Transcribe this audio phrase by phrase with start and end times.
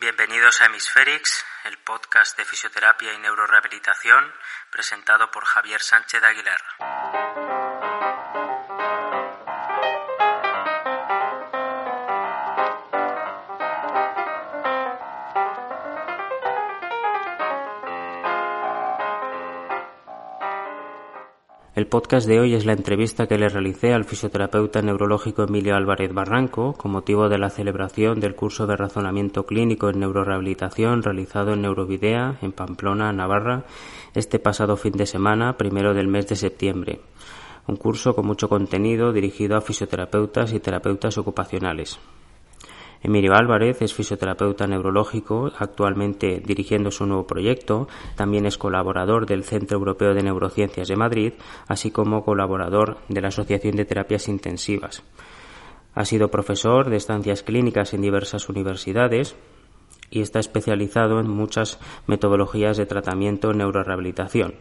[0.00, 4.32] Bienvenidos a Hemisferix, el podcast de fisioterapia y neurorehabilitación
[4.70, 6.62] presentado por Javier Sánchez Aguilar.
[21.80, 26.12] El podcast de hoy es la entrevista que le realicé al fisioterapeuta neurológico Emilio Álvarez
[26.12, 31.62] Barranco con motivo de la celebración del curso de razonamiento clínico en neurorehabilitación realizado en
[31.62, 33.64] Neurovidea, en Pamplona, Navarra,
[34.14, 37.00] este pasado fin de semana, primero del mes de septiembre.
[37.66, 41.98] Un curso con mucho contenido dirigido a fisioterapeutas y terapeutas ocupacionales.
[43.02, 47.88] Emilio Álvarez es fisioterapeuta neurológico, actualmente dirigiendo su nuevo proyecto.
[48.14, 51.32] También es colaborador del Centro Europeo de Neurociencias de Madrid,
[51.66, 55.02] así como colaborador de la Asociación de Terapias Intensivas.
[55.94, 59.34] Ha sido profesor de estancias clínicas en diversas universidades
[60.10, 64.54] y está especializado en muchas metodologías de tratamiento en neurorehabilitación.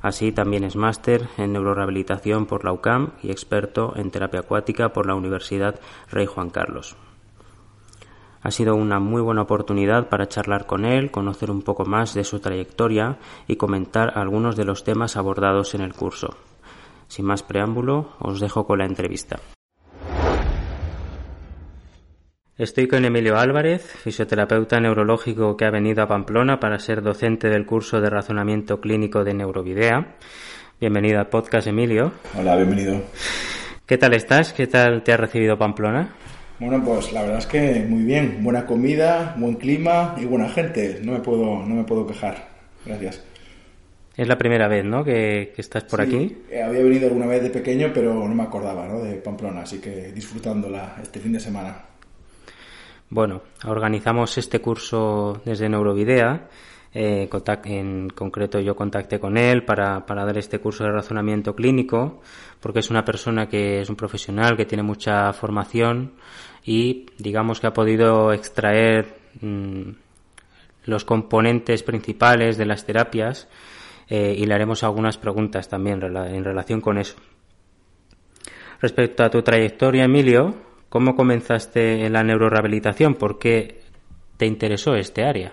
[0.00, 5.06] Así también es máster en neurorehabilitación por la UCAM y experto en terapia acuática por
[5.06, 6.96] la Universidad Rey Juan Carlos.
[8.44, 12.24] Ha sido una muy buena oportunidad para charlar con él, conocer un poco más de
[12.24, 13.16] su trayectoria
[13.48, 16.36] y comentar algunos de los temas abordados en el curso.
[17.08, 19.40] Sin más preámbulo, os dejo con la entrevista.
[22.58, 27.64] Estoy con Emilio Álvarez, fisioterapeuta neurológico que ha venido a Pamplona para ser docente del
[27.64, 30.16] curso de razonamiento clínico de Neurovidea.
[30.78, 32.12] Bienvenido al podcast, Emilio.
[32.38, 33.00] Hola, bienvenido.
[33.86, 34.52] ¿Qué tal estás?
[34.52, 36.10] ¿Qué tal te ha recibido Pamplona?
[36.58, 41.00] Bueno, pues la verdad es que muy bien, buena comida, buen clima y buena gente.
[41.02, 42.48] No me puedo, no me puedo quejar.
[42.86, 43.22] Gracias.
[44.16, 45.02] Es la primera vez, ¿no?
[45.04, 46.42] Que, estás por aquí.
[46.48, 49.02] Eh, había venido alguna vez de pequeño, pero no me acordaba, ¿no?
[49.02, 51.76] De Pamplona, así que disfrutándola este fin de semana.
[53.10, 56.48] Bueno, organizamos este curso desde Neurovidea.
[56.96, 57.28] Eh,
[57.64, 62.22] en concreto yo contacté con él para, para dar este curso de razonamiento clínico
[62.60, 66.12] porque es una persona que es un profesional que tiene mucha formación
[66.64, 69.90] y digamos que ha podido extraer mm,
[70.84, 73.48] los componentes principales de las terapias
[74.08, 77.16] eh, y le haremos algunas preguntas también en relación con eso.
[78.80, 80.54] Respecto a tu trayectoria, Emilio,
[80.88, 83.14] ¿cómo comenzaste en la neurorehabilitación?
[83.14, 83.80] ¿Por qué
[84.36, 85.52] te interesó este área?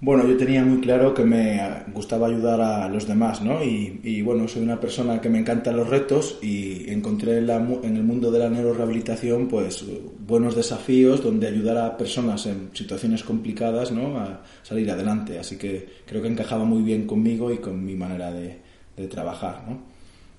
[0.00, 1.60] Bueno, yo tenía muy claro que me
[1.92, 3.64] gustaba ayudar a los demás, ¿no?
[3.64, 8.30] Y, bueno, soy una persona que me encantan los retos y encontré en, el mundo
[8.30, 9.84] de la neurorehabilitación pues
[10.20, 14.18] buenos desafíos donde ayudar a personas en situaciones complicadas, ¿no?
[14.18, 15.36] A salir adelante.
[15.36, 18.68] Así que creo que encajaba muy bien conmigo y con mi manera de,
[19.10, 19.80] trabajar, ¿no?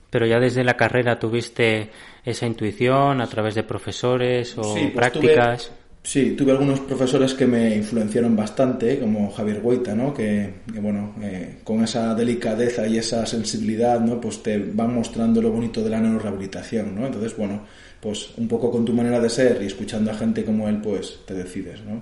[0.09, 1.89] Pero ya desde la carrera tuviste
[2.25, 5.71] esa intuición a través de profesores o pues prácticas.
[6.01, 10.13] Sí, tuve algunos profesores que me influenciaron bastante, como Javier Goita, ¿no?
[10.13, 14.19] Que, bueno, eh, con esa delicadeza y esa sensibilidad, ¿no?
[14.19, 17.05] Pues te van mostrando lo bonito de la neurorehabilitación, ¿no?
[17.05, 17.63] Entonces, bueno,
[17.99, 21.19] pues un poco con tu manera de ser y escuchando a gente como él, pues
[21.25, 22.01] te decides, ¿no?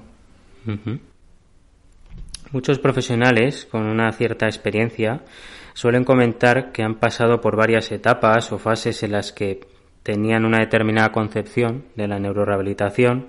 [2.51, 5.21] Muchos profesionales con una cierta experiencia
[5.73, 9.61] suelen comentar que han pasado por varias etapas o fases en las que
[10.03, 13.27] tenían una determinada concepción de la neurorehabilitación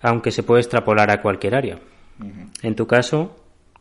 [0.00, 1.78] aunque se puede extrapolar a cualquier área.
[2.62, 3.36] En tu caso,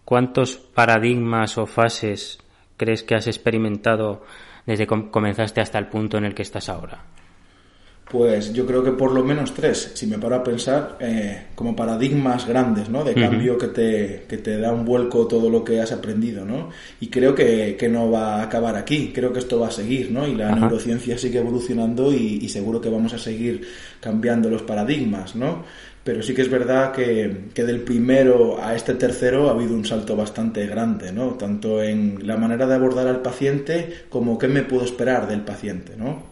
[0.06, 2.40] ¿cuántos paradigmas o fases
[2.78, 4.24] crees que has experimentado
[4.66, 7.04] desde que comenzaste hasta el punto en el que estás ahora?
[8.10, 11.76] Pues yo creo que por lo menos tres, si me paro a pensar, eh, como
[11.76, 13.04] paradigmas grandes, ¿no?
[13.04, 16.72] De cambio que, te, que te da un vuelco todo lo que has aprendido, ¿no?
[17.00, 20.10] Y creo que, que, no va a acabar aquí, creo que esto va a seguir,
[20.10, 20.28] ¿no?
[20.28, 23.68] Y la neurociencia sigue evolucionando y, y, seguro que vamos a seguir
[24.00, 25.64] cambiando los paradigmas, ¿no?
[26.04, 30.16] Pero sí que es verdad que, del primero a este tercero ha habido un salto
[30.16, 31.32] bastante grande, ¿no?
[31.32, 35.94] Tanto en la manera de abordar al paciente como qué me puedo esperar del paciente,
[35.98, 36.24] ¿no?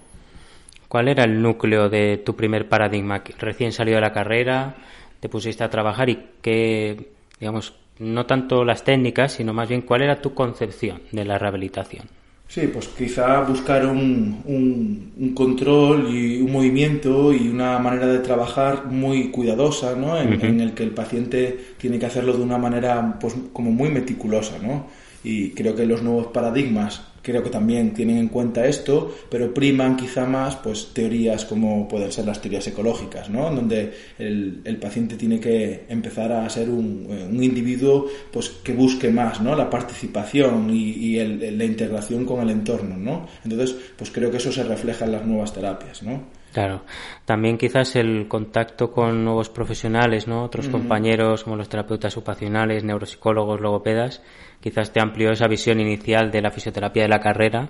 [0.87, 3.21] ¿Cuál era el núcleo de tu primer paradigma?
[3.37, 4.75] Recién salido de la carrera,
[5.19, 10.03] te pusiste a trabajar y qué, digamos, no tanto las técnicas, sino más bien cuál
[10.03, 12.16] era tu concepción de la rehabilitación.
[12.49, 18.85] Sí, pues quizá buscar un, un, control y un movimiento y una manera de trabajar
[18.85, 20.17] muy cuidadosa, ¿no?
[20.17, 23.89] En, en, el que el paciente tiene que hacerlo de una manera, pues, como muy
[23.89, 24.87] meticulosa, ¿no?
[25.25, 29.97] Y creo que los nuevos paradigmas creo que también tienen en cuenta esto, pero priman
[29.97, 33.53] quizá más pues teorías como pueden ser las teorías ecológicas, ¿no?
[33.53, 38.73] donde el, el paciente tiene que empezar a ser un, eh, un, individuo pues que
[38.73, 39.57] busque más ¿no?
[39.57, 43.27] la participación y, y el, la integración con el entorno, ¿no?
[43.43, 46.37] Entonces, pues creo que eso se refleja en las nuevas terapias, ¿no?
[46.53, 46.83] Claro.
[47.25, 50.43] También quizás el contacto con nuevos profesionales, ¿no?
[50.45, 54.23] Otros compañeros como los terapeutas ocupacionales, neuropsicólogos, logopedas,
[54.61, 57.69] quizás te amplió esa visión inicial de la fisioterapia de la carrera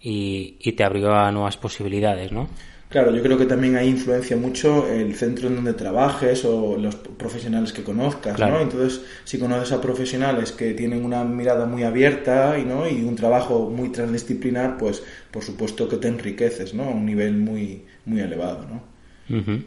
[0.00, 2.48] y, y te abrió a nuevas posibilidades, ¿no?
[2.88, 6.94] Claro, yo creo que también ahí influencia mucho el centro en donde trabajes o los
[6.94, 8.60] profesionales que conozcas, ¿no?
[8.60, 12.88] Entonces, si conoces a profesionales que tienen una mirada muy abierta y, ¿no?
[12.88, 15.02] y un trabajo muy transdisciplinar, pues
[15.32, 16.84] por supuesto que te enriqueces, ¿no?
[16.84, 19.66] A un nivel muy, muy elevado, ¿no?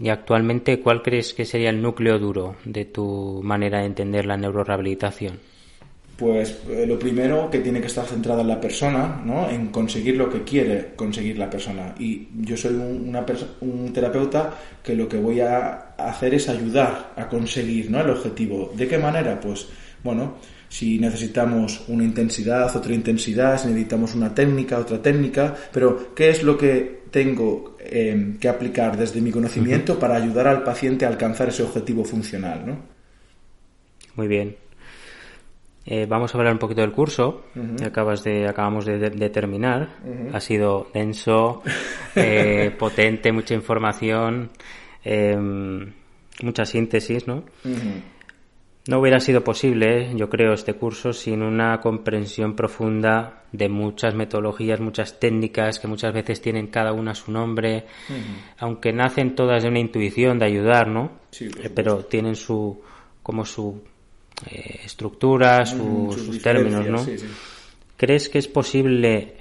[0.00, 4.36] Y actualmente, ¿cuál crees que sería el núcleo duro de tu manera de entender la
[4.36, 5.38] neurorehabilitación?
[6.16, 9.48] Pues eh, lo primero que tiene que estar centrada en la persona, ¿no?
[9.48, 11.94] En conseguir lo que quiere conseguir la persona.
[11.98, 13.24] Y yo soy un, una
[13.60, 18.00] un terapeuta que lo que voy a hacer es ayudar a conseguir, ¿no?
[18.00, 18.72] El objetivo.
[18.74, 19.38] ¿De qué manera?
[19.38, 19.68] Pues,
[20.02, 20.34] bueno,
[20.68, 26.42] si necesitamos una intensidad, otra intensidad, si necesitamos una técnica, otra técnica, pero ¿qué es
[26.42, 31.48] lo que tengo eh, que aplicar desde mi conocimiento para ayudar al paciente a alcanzar
[31.48, 32.78] ese objetivo funcional, ¿no?
[34.14, 34.56] Muy bien.
[35.86, 37.44] Eh, vamos a hablar un poquito del curso
[37.78, 39.88] que acabas de, acabamos de, terminar.
[40.34, 41.62] Ha sido denso,
[42.14, 44.50] eh, potente, mucha información,
[45.02, 45.90] em,
[46.42, 47.44] mucha síntesis, ¿no?
[48.88, 54.80] No hubiera sido posible, yo creo, este curso sin una comprensión profunda de muchas metodologías,
[54.80, 57.84] muchas técnicas que muchas veces tienen cada una su nombre,
[58.56, 61.10] aunque nacen todas de una intuición de ayudar, ¿no?
[61.38, 62.80] Eh, pero tienen su
[63.22, 63.82] como su
[64.50, 67.06] eh, estructuras, sus, términos, ¿no?
[67.98, 69.34] ¿Crees que es posible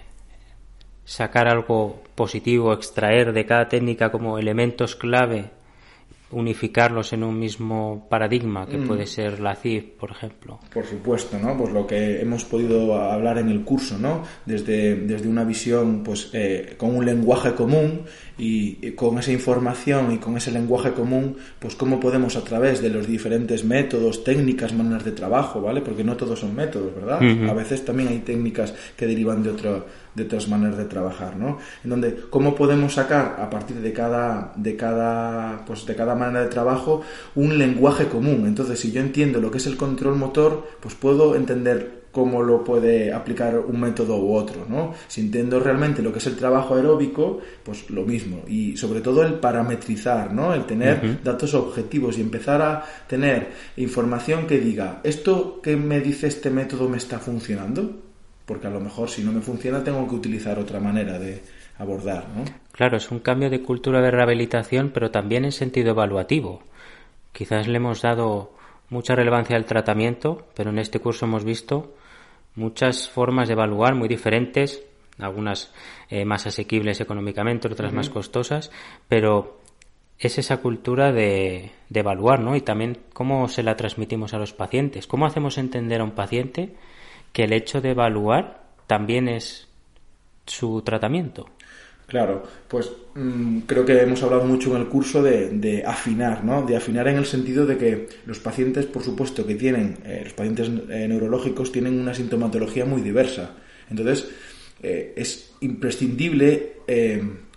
[1.05, 5.51] sacar algo positivo, extraer de cada técnica como elementos clave
[6.29, 9.07] unificarlos en un mismo paradigma que puede mm.
[9.07, 10.59] ser la CIF, por ejemplo.
[10.73, 11.57] Por supuesto, ¿no?
[11.57, 14.23] Pues lo que hemos podido hablar en el curso, ¿no?
[14.45, 18.01] Desde, desde una visión, pues, eh, con un lenguaje común
[18.37, 22.89] y con esa información y con ese lenguaje común, pues cómo podemos a través de
[22.89, 25.81] los diferentes métodos, técnicas, maneras de trabajo, ¿vale?
[25.81, 27.19] Porque no todos son métodos, ¿verdad?
[27.49, 29.85] A veces también hay técnicas que derivan de otro
[30.17, 31.59] de otras maneras de trabajar, ¿no?
[31.83, 36.41] En donde cómo podemos sacar a partir de cada de cada pues de cada manera
[36.41, 37.03] de trabajo
[37.35, 38.45] un lenguaje común.
[38.47, 42.63] Entonces, si yo entiendo lo que es el control motor, pues puedo entender cómo lo
[42.63, 44.95] puede aplicar un método u otro, ¿no?
[45.07, 48.41] Si entiendo realmente lo que es el trabajo aeróbico, pues lo mismo.
[48.47, 50.51] Y sobre todo el parametrizar, ¿no?
[50.51, 56.25] El tener datos objetivos y empezar a tener información que diga, ¿esto que me dice
[56.25, 58.06] este método me está funcionando?
[58.47, 61.43] Porque a lo mejor si no me funciona tengo que utilizar otra manera de
[61.77, 62.45] abordar, ¿no?
[62.71, 66.63] Claro, es un cambio de cultura de rehabilitación, pero también en sentido evaluativo.
[67.33, 68.53] Quizás le hemos dado
[68.89, 71.93] mucha relevancia al tratamiento, pero en este curso hemos visto
[72.55, 74.81] muchas formas de evaluar muy diferentes,
[75.19, 75.73] algunas
[76.09, 78.71] eh, más asequibles económicamente, otras más costosas,
[79.09, 79.59] pero
[80.19, 82.55] es esa cultura de, de evaluar, ¿no?
[82.55, 86.75] Y también cómo se la transmitimos a los pacientes, cómo hacemos entender a un paciente
[87.33, 89.67] que el hecho de evaluar también es
[90.45, 91.47] su tratamiento.
[92.07, 96.65] Claro, pues mm, creo que hemos hablado mucho en el curso de, afinar, ¿no?
[96.65, 100.33] De afinar en el sentido de que los pacientes, por supuesto, que tienen, eh, los
[100.33, 103.57] pacientes eh, neurológicos tienen una sintomatología muy diversa.
[103.89, 104.29] Entonces,
[104.81, 106.77] eh, es imprescindible,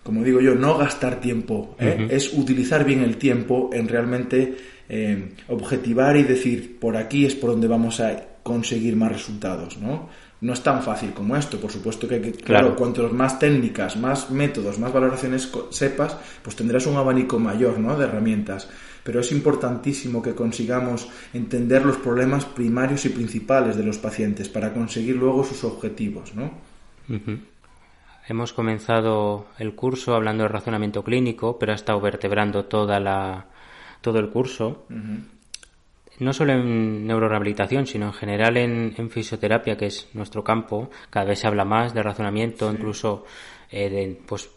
[0.03, 4.57] como digo yo, no gastar tiempo, es utilizar bien el tiempo en realmente
[5.49, 10.09] objetivar y decir, por aquí es por donde vamos a conseguir más resultados, ¿no?
[10.41, 14.79] No es tan fácil como esto, por supuesto que, claro, cuanto más técnicas, más métodos,
[14.79, 17.97] más valoraciones sepas, pues tendrás un abanico mayor, ¿no?
[17.97, 18.69] De herramientas.
[19.05, 24.73] Pero es importantísimo que consigamos entender los problemas primarios y principales de los pacientes para
[24.73, 26.51] conseguir luego sus objetivos, ¿no?
[28.27, 33.47] Hemos comenzado el curso hablando de razonamiento clínico, pero ha estado vertebrando toda la,
[34.01, 34.87] todo el curso
[36.21, 41.41] no solo en neurorehabilitación, sino en general en, fisioterapia, que es nuestro campo, cada vez
[41.41, 43.25] se habla más de razonamiento, incluso
[43.71, 44.51] eh, de pues,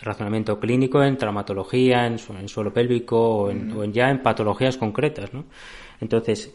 [0.00, 5.32] razonamiento clínico en traumatología, en, suelo pélvico o en, ya en patologías concretas.
[5.32, 5.44] ¿no?
[6.00, 6.52] Entonces,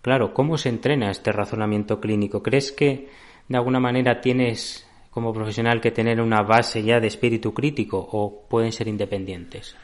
[0.00, 2.42] claro, ¿cómo se entrena este razonamiento clínico?
[2.42, 3.08] ¿Crees que
[3.48, 8.46] de alguna manera tienes como profesional que tener una base ya de espíritu crítico o
[8.48, 9.76] pueden ser independientes?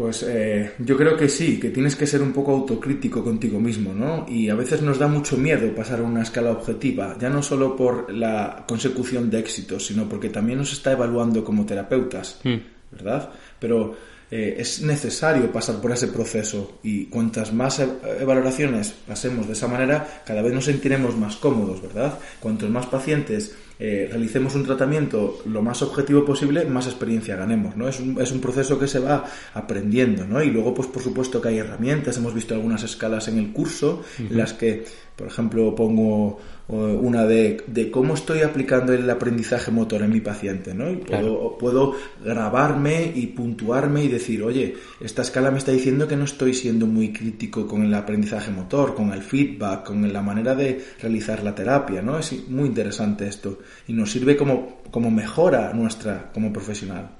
[0.00, 3.92] Pues eh, yo creo que sí, que tienes que ser un poco autocrítico contigo mismo,
[3.92, 4.24] ¿no?
[4.26, 7.76] Y a veces nos da mucho miedo pasar a una escala objetiva, ya no solo
[7.76, 12.56] por la consecución de éxitos, sino porque también nos está evaluando como terapeutas, hmm.
[12.92, 13.28] ¿verdad?
[13.58, 13.94] Pero
[14.30, 19.68] eh, es necesario pasar por ese proceso y cuantas más e-, valoraciones pasemos de esa
[19.68, 22.18] manera, cada vez nos sentiremos más cómodos, ¿verdad?
[22.40, 27.88] Cuantos más pacientes eh, realicemos un tratamiento lo más objetivo posible, más experiencia ganemos, ¿no?
[27.88, 30.42] Es un, es un proceso que se va aprendiendo, ¿no?
[30.42, 34.02] Y luego, pues por supuesto que hay herramientas, hemos visto algunas escalas en el curso,
[34.18, 34.84] en las que,
[35.16, 36.38] por ejemplo, pongo
[36.76, 40.90] una de, de, cómo estoy aplicando el aprendizaje motor en mi paciente, ¿no?
[40.90, 46.16] Y puedo, puedo, grabarme y puntuarme y decir, oye, esta escala me está diciendo que
[46.16, 50.54] no estoy siendo muy crítico con el aprendizaje motor, con el feedback, con la manera
[50.54, 52.18] de realizar la terapia, ¿no?
[52.18, 53.58] Es muy interesante esto
[53.88, 57.16] y nos sirve como, como mejora nuestra como profesional.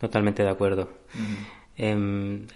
[0.00, 0.90] Totalmente de acuerdo.
[1.76, 2.46] Em,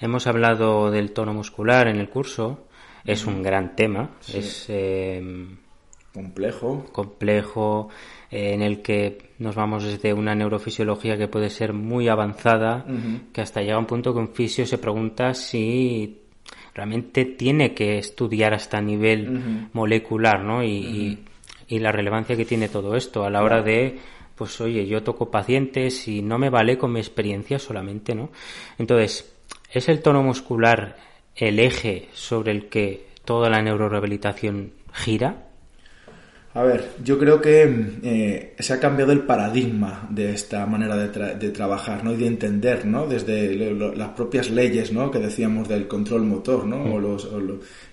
[0.00, 2.66] hemos hablado del tono muscular en el curso
[3.04, 5.56] es un gran tema, es em,
[6.12, 7.88] complejo, complejo
[8.30, 12.84] eh, en el que nos vamos desde una neurofisiología que puede ser muy avanzada,
[13.32, 16.18] que hasta llega un punto que un fisio se pregunta si
[16.74, 20.62] realmente tiene que estudiar hasta nivel molecular, ¿no?
[20.62, 21.18] Y,
[21.68, 23.98] y, la relevancia que tiene todo esto a la hora de
[24.34, 28.30] pues oye, yo toco pacientes y no me vale con mi experiencia solamente, ¿no?
[28.76, 29.34] Entonces,
[29.70, 30.96] ¿es el tono muscular
[31.36, 35.48] el eje sobre el que toda la neurorehabilitación gira?
[36.54, 37.62] A ver, yo creo que
[38.02, 42.12] eh, se ha cambiado el paradigma de esta manera de, trabajar, ¿no?
[42.12, 43.06] Y de entender, ¿no?
[43.06, 43.56] Desde
[43.96, 45.10] las propias leyes, ¿no?
[45.10, 46.94] Que decíamos del control motor, ¿no?
[46.94, 47.26] O los,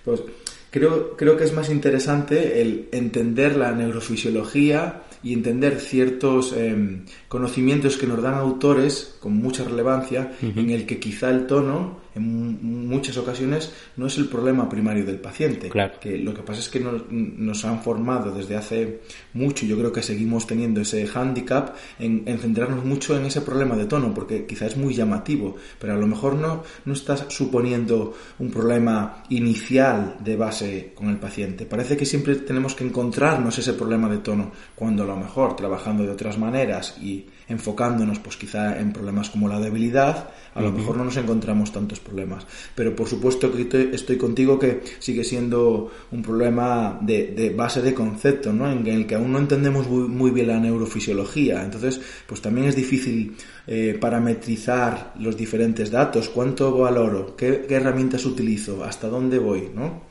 [0.04, 0.22] pues,
[0.70, 7.96] creo, creo que es más interesante el entender la neurofisiología y entender ciertos em, conocimientos
[7.96, 13.16] que nos dan autores con mucha relevancia en el que quizá el tono en muchas
[13.16, 15.68] ocasiones no es el problema primario del paciente.
[15.68, 15.94] Claro.
[16.00, 19.00] Que lo que pasa es que nos, han formado desde hace
[19.34, 23.86] mucho, yo creo que seguimos teniendo ese hándicap en, centrarnos mucho en ese problema de
[23.86, 28.50] tono, porque quizá es muy llamativo, pero a lo mejor no, no estás suponiendo un
[28.50, 31.66] problema inicial de base con el paciente.
[31.66, 36.02] Parece que siempre tenemos que encontrarnos ese problema de tono, cuando a lo mejor trabajando
[36.02, 40.96] de otras maneras y enfocándonos pues quizá en problemas como la debilidad, a lo mejor
[40.96, 42.46] no nos encontramos tantos problemas.
[42.74, 48.52] Pero por supuesto que estoy contigo que sigue siendo un problema de, base de concepto,
[48.52, 48.70] ¿no?
[48.70, 51.62] En el que aún no entendemos muy, bien la neurofisiología.
[51.64, 56.28] Entonces, pues también es difícil eh, parametrizar los diferentes datos.
[56.28, 57.36] ¿Cuánto valoro?
[57.36, 58.84] ¿Qué, herramientas utilizo?
[58.84, 59.70] ¿Hasta dónde voy?
[59.74, 60.02] ¿no?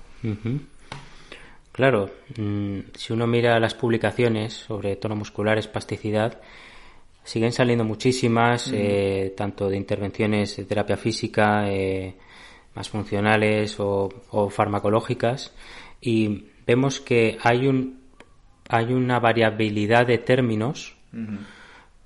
[1.71, 6.41] Claro, mm, si uno mira las publicaciones sobre tono muscular, espasticidad,
[7.23, 12.15] siguen saliendo muchísimas, eh, tanto de intervenciones de terapia física, eh,
[12.75, 14.09] más funcionales o,
[14.49, 15.53] farmacológicas,
[16.01, 17.99] y vemos que hay un
[18.71, 20.95] hay una variabilidad de términos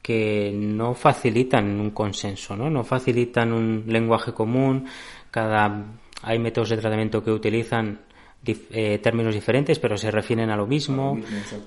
[0.02, 2.70] que no facilitan un consenso, ¿no?
[2.70, 4.86] No facilitan un lenguaje común.
[5.30, 5.86] Cada
[6.22, 8.00] hay métodos de tratamiento que utilizan
[8.46, 11.18] eh, términos diferentes, pero se refieren a lo mismo.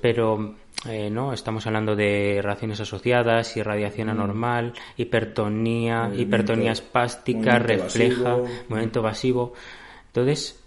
[0.00, 0.56] pero
[0.88, 4.10] eh, no, estamos hablando de reacciones asociadas, irradiación mm.
[4.10, 8.36] anormal, hipertonía, hipertonía espástica, refleja,
[8.68, 9.54] movimiento evasivo.
[10.08, 10.62] Entonces,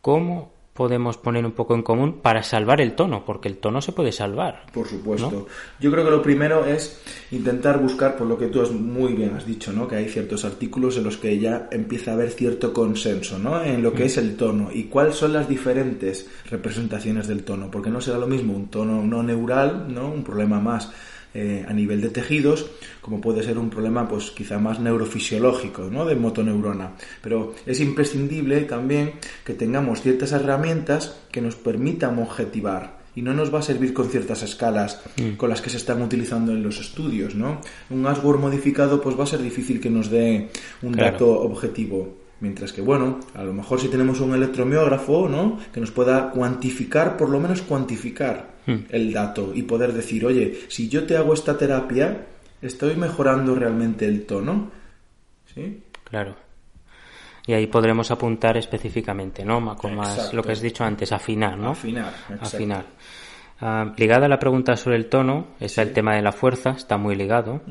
[0.00, 3.90] ¿cómo podemos poner un poco en común para salvar el tono, porque el tono se
[3.90, 4.66] puede salvar.
[4.72, 5.48] Por supuesto.
[5.80, 7.00] Yo creo que lo primero es
[7.32, 9.88] intentar buscar, por lo que tú muy bien has dicho, ¿no?
[9.88, 13.60] que hay ciertos artículos en los que ya empieza a haber cierto consenso ¿no?
[13.60, 17.90] en lo que es el tono y cuáles son las diferentes representaciones del tono, porque
[17.90, 20.08] no será lo mismo un tono no neural, ¿no?
[20.08, 20.92] un problema más
[21.34, 22.70] eh, a nivel de tejidos,
[23.00, 26.04] como puede ser un problema pues quizá más neurofisiológico, ¿no?
[26.04, 26.92] de motoneurona.
[27.22, 29.12] Pero es imprescindible también
[29.44, 34.08] que tengamos ciertas herramientas que nos permitan objetivar y no nos va a servir con
[34.08, 35.36] ciertas escalas mm.
[35.36, 37.60] con las que se están utilizando en los estudios, ¿no?
[37.90, 40.50] Un Ashworth modificado pues va a ser difícil que nos dé
[40.82, 42.14] un dato objetivo.
[42.40, 45.58] Mientras que, bueno, a lo mejor si tenemos un electromiógrafo, ¿no?
[45.72, 48.57] Que nos pueda cuantificar, por lo menos cuantificar.
[48.90, 52.26] El dato y poder decir, oye, si yo te hago esta terapia,
[52.60, 54.70] ¿estoy mejorando realmente el tono?
[55.54, 55.82] ¿Sí?
[56.04, 56.36] Claro.
[57.46, 59.74] Y ahí podremos apuntar específicamente, ¿no?
[59.76, 61.70] Como más lo que has dicho antes, afinar, ¿no?
[61.70, 62.84] Afinar, Afinar.
[63.60, 66.96] Ah, ligada a la pregunta sobre el tono está el tema de la fuerza, está
[66.96, 67.62] muy ligado.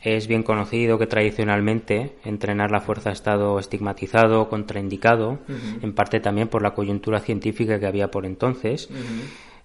[0.00, 5.40] Es bien conocido que tradicionalmente entrenar la fuerza ha estado estigmatizado, contraindicado,
[5.82, 8.88] en parte también por la coyuntura científica que había por entonces.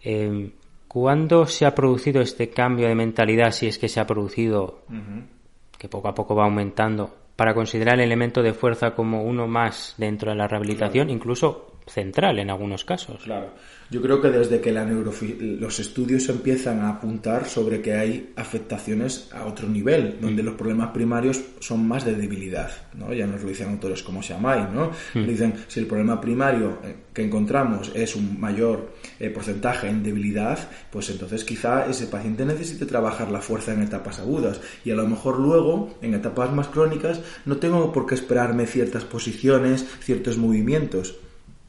[0.09, 0.51] Em,
[0.87, 4.83] ¿Cuándo se ha producido este cambio de mentalidad, si es que se ha producido,
[5.77, 9.95] que poco a poco va aumentando, para considerar el elemento de fuerza como uno más
[9.97, 13.21] dentro de la rehabilitación, incluso central en algunos casos.
[13.21, 13.49] Claro.
[13.89, 19.29] Yo creo que desde que la los estudios empiezan a apuntar sobre que hay afectaciones
[19.33, 23.13] a otro nivel, donde los problemas primarios son más de debilidad, ¿no?
[23.13, 24.91] Ya nos lo dicen autores como Shamay, ¿no?
[25.13, 25.25] Mm.
[25.25, 30.59] Dicen, si el problema primario eh, que encontramos es un mayor eh, porcentaje en debilidad,
[30.91, 35.07] pues entonces quizá ese paciente necesite trabajar la fuerza en etapas agudas y a lo
[35.07, 41.15] mejor luego, en etapas más crónicas, no tengo por qué esperarme ciertas posiciones, ciertos movimientos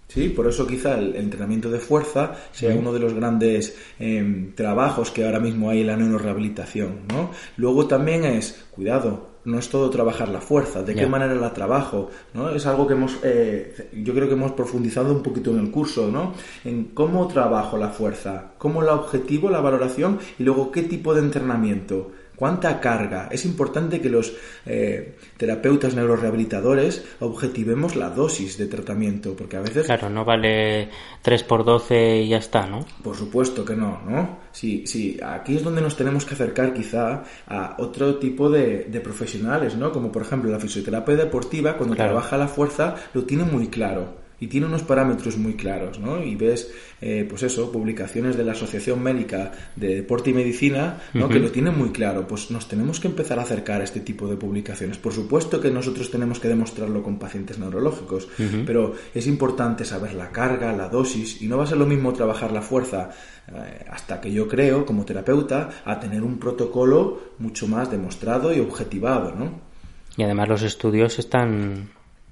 [0.08, 5.10] Sí, por eso quizá el, entrenamiento de fuerza sea uno de los grandes em, trabajos
[5.10, 7.30] que ahora mismo hay en la neurorehabilitación, ¿no?
[7.58, 12.10] Luego también es, cuidado, no es todo trabajar la fuerza, de qué manera la trabajo,
[12.32, 12.50] ¿no?
[12.50, 16.10] Es algo que hemos, eh, yo creo que hemos profundizado un poquito en el curso,
[16.10, 16.34] ¿no?
[16.64, 21.20] En cómo trabajo la fuerza, cómo la objetivo, la valoración y luego qué tipo de
[21.20, 22.12] entrenamiento.
[22.38, 23.28] ¿Cuánta carga?
[23.32, 24.32] Es importante que los
[24.64, 29.86] eh, terapeutas neurorehabilitadores objetivemos la dosis de tratamiento, porque a veces...
[29.86, 30.88] Claro, no vale
[31.22, 32.86] 3 por 12 y ya está, ¿no?
[33.02, 34.38] Por supuesto que no, ¿no?
[34.52, 39.74] Sí, sí, aquí es donde nos tenemos que acercar quizá a otro tipo de, profesionales,
[39.74, 39.90] ¿no?
[39.90, 44.46] Como por ejemplo la fisioterapia deportiva, cuando trabaja la fuerza, lo tiene muy claro y
[44.46, 46.22] tiene unos parámetros muy claros, ¿no?
[46.22, 51.28] Y ves, eh, pues eso, publicaciones de la Asociación Médica de Deporte y Medicina, ¿no?
[51.28, 52.26] Que lo tienen muy claro.
[52.26, 54.98] Pues nos tenemos que empezar a acercar a este tipo de publicaciones.
[54.98, 58.28] Por supuesto que nosotros tenemos que demostrarlo con pacientes neurológicos,
[58.64, 62.12] pero es importante saber la carga, la dosis, y no va a ser lo mismo
[62.12, 63.10] trabajar la fuerza
[63.48, 68.60] eh, hasta que yo creo, como terapeuta, a tener un protocolo mucho más demostrado y
[68.60, 69.68] objetivado, ¿no?
[70.16, 71.90] Y además los estudios están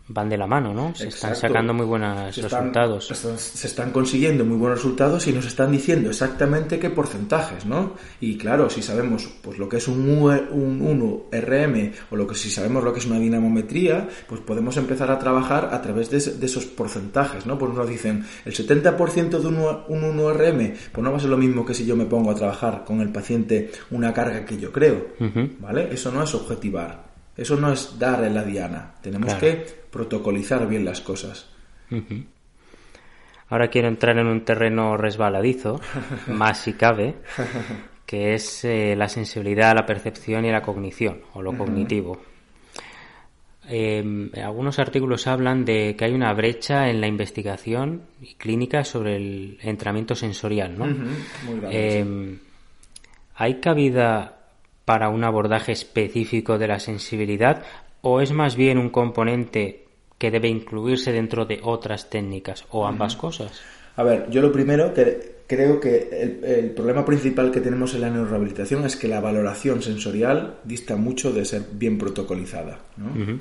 [0.08, 0.94] van de la mano, ¿no?
[0.94, 3.06] Se están sacando muy buenos resultados.
[3.06, 7.94] se están consiguiendo muy buenos resultados y nos están diciendo exactamente qué porcentajes, ¿no?
[8.20, 12.50] Y claro, si sabemos pues lo que es un, un 1RM o lo que si
[12.50, 16.66] sabemos lo que es una dinamometría, pues podemos empezar a trabajar a través de, esos
[16.66, 17.58] porcentajes, ¿no?
[17.58, 19.56] Pues nos dicen el 70% de un,
[19.88, 22.34] un 1RM, pues no va a ser lo mismo que si yo me pongo a
[22.34, 25.08] trabajar con el paciente una carga que yo creo,
[25.58, 25.88] ¿vale?
[25.92, 27.05] Eso no es objetivar.
[27.36, 28.94] Eso no es dar en la diana.
[29.02, 31.48] Tenemos que protocolizar bien las cosas.
[33.48, 35.80] Ahora quiero entrar en un terreno resbaladizo,
[36.28, 37.16] más si cabe,
[38.04, 42.20] que es eh, la sensibilidad a la percepción y a la cognición, o lo cognitivo.
[43.68, 49.16] Em, algunos artículos hablan de que hay una brecha en la investigación y clínica sobre
[49.16, 50.86] el entrenamiento sensorial, ¿no?
[51.68, 52.38] Em,
[53.34, 54.35] ¿Hay cabida
[54.86, 57.62] para un abordaje específico de la sensibilidad
[58.00, 59.84] o es más bien un componente
[60.16, 63.60] que debe incluirse dentro de otras técnicas o ambas cosas?
[63.96, 66.08] A ver, yo lo primero que creo que
[66.42, 71.32] el, problema principal que tenemos en la neurorehabilitación es que la valoración sensorial dista mucho
[71.32, 72.78] de ser bien protocolizada.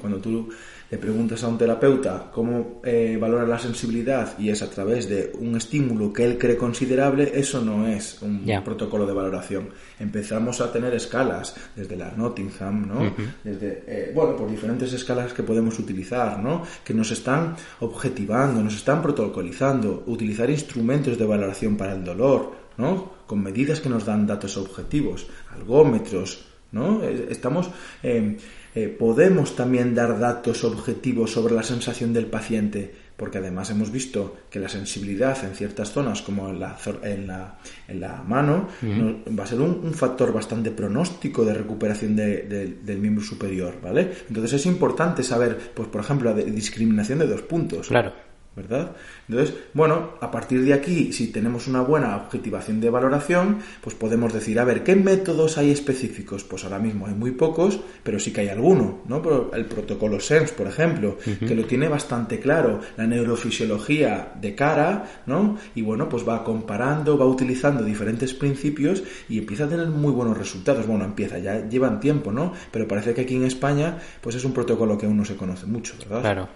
[0.01, 0.49] Cuando tú
[0.89, 5.31] le preguntas a un terapeuta cómo eh, valora la sensibilidad y es a través de
[5.39, 9.69] un estímulo que él cree considerable, eso no es un protocolo de valoración.
[9.99, 13.13] Empezamos a tener escalas, desde la Nottingham, ¿no?
[13.43, 16.63] Desde, eh, bueno, por diferentes escalas que podemos utilizar, ¿no?
[16.83, 23.13] Que nos están objetivando, nos están protocolizando, utilizar instrumentos de valoración para el dolor, ¿no?
[23.25, 26.45] Con medidas que nos dan datos objetivos, algómetros,
[26.75, 27.01] ¿no?
[27.03, 27.71] Estamos...
[28.03, 28.37] Eh,
[28.77, 34.35] eh, podemos también dar datos objetivos sobre la sensación del paciente, porque además hemos visto
[34.49, 37.57] que la sensibilidad en ciertas zonas, como en la, en la,
[37.87, 43.75] en la mano, va a ser un, factor bastante pronóstico de recuperación del miembro superior,
[43.81, 44.11] ¿vale?
[44.27, 47.87] Entonces es importante saber, pues por ejemplo, la discriminación de dos puntos.
[47.87, 48.24] Claro.
[48.55, 48.95] ¿Verdad?
[49.27, 54.33] Entonces, bueno, a partir de aquí, si tenemos una buena objetivación de valoración, pues podemos
[54.33, 56.43] decir, a ver, ¿qué métodos hay específicos?
[56.43, 59.21] Pues ahora mismo hay muy pocos, pero sí que hay alguno, ¿no?
[59.53, 65.57] El protocolo SENS, por ejemplo, que lo tiene bastante claro, la neurofisiología de cara, ¿no?
[65.75, 70.37] Y bueno, pues va comparando, va utilizando diferentes principios y empieza a tener muy buenos
[70.37, 70.87] resultados.
[70.87, 72.53] Bueno, empieza, ya llevan tiempo, ¿no?
[72.71, 75.65] Pero parece que aquí en España, pues es un protocolo que aún no se conoce
[75.65, 76.21] mucho, ¿verdad?
[76.21, 76.49] Claro.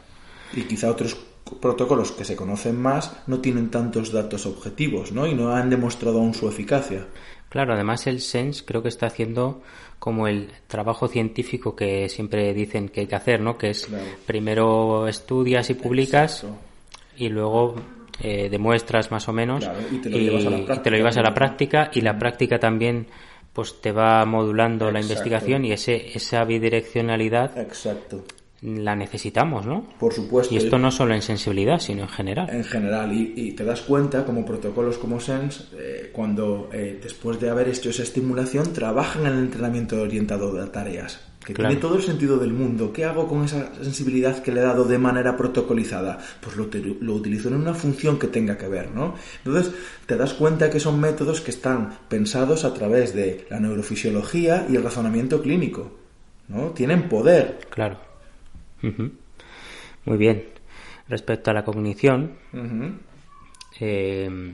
[0.53, 1.15] Y quizá otros
[1.61, 5.27] protocolos que se conocen más no tienen tantos datos objetivos, ¿no?
[5.27, 7.07] Y no han demostrado aún su eficacia.
[7.49, 9.61] Claro, además el SENS creo que está haciendo
[9.97, 13.57] como el trabajo científico que siempre dicen que hay que hacer, ¿no?
[13.57, 13.87] Que es
[14.25, 16.45] primero estudias y publicas
[17.17, 17.75] y luego
[18.21, 22.59] eh, demuestras más o menos y, te lo, llevas a la práctica y la práctica
[22.59, 23.07] también
[23.51, 28.23] pues te va modulando la investigación y ese esa bidireccionalidad Exacto
[28.61, 29.85] la necesitamos, ¿no?
[29.99, 30.53] Por supuesto.
[30.53, 32.49] Y esto no solo en sensibilidad, sino en general.
[32.49, 37.49] En general, y, te das cuenta, como protocolos como SENS, eh, cuando eh, después de
[37.49, 41.21] haber hecho esa estimulación, trabajan en el entrenamiento orientado a tareas.
[41.45, 42.91] que tiene todo el sentido del mundo.
[42.91, 46.19] ¿Qué hago con esa sensibilidad que le he dado de manera protocolizada?
[46.41, 46.69] Pues lo,
[46.99, 49.15] lo utilizo en una función que tenga que ver, ¿no?
[49.45, 49.73] Entonces,
[50.05, 54.75] te das cuenta que son métodos que están pensados a través de la neurofisiología y
[54.75, 55.91] el razonamiento clínico,
[56.49, 56.71] ¿no?
[56.71, 57.61] Tienen poder.
[57.69, 58.08] Claro.
[58.81, 60.45] Muy bien.
[61.07, 62.37] Respecto a la cognición,
[63.79, 64.53] eh,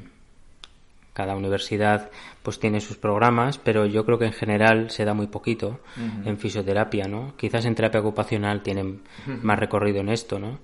[1.15, 2.11] cada universidad
[2.43, 5.79] pues tiene sus programas, pero yo creo que en general se da muy poquito
[6.25, 7.35] en fisioterapia, ¿no?
[7.37, 9.01] Quizás en terapia ocupacional tienen
[9.41, 10.59] más recorrido en esto, ¿no?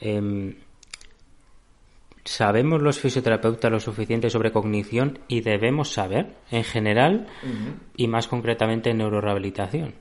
[0.00, 0.54] Em,
[2.24, 7.28] ¿Sabemos los fisioterapeutas lo suficiente sobre cognición y debemos saber en general
[7.96, 9.94] y más concretamente en neurorehabilitación?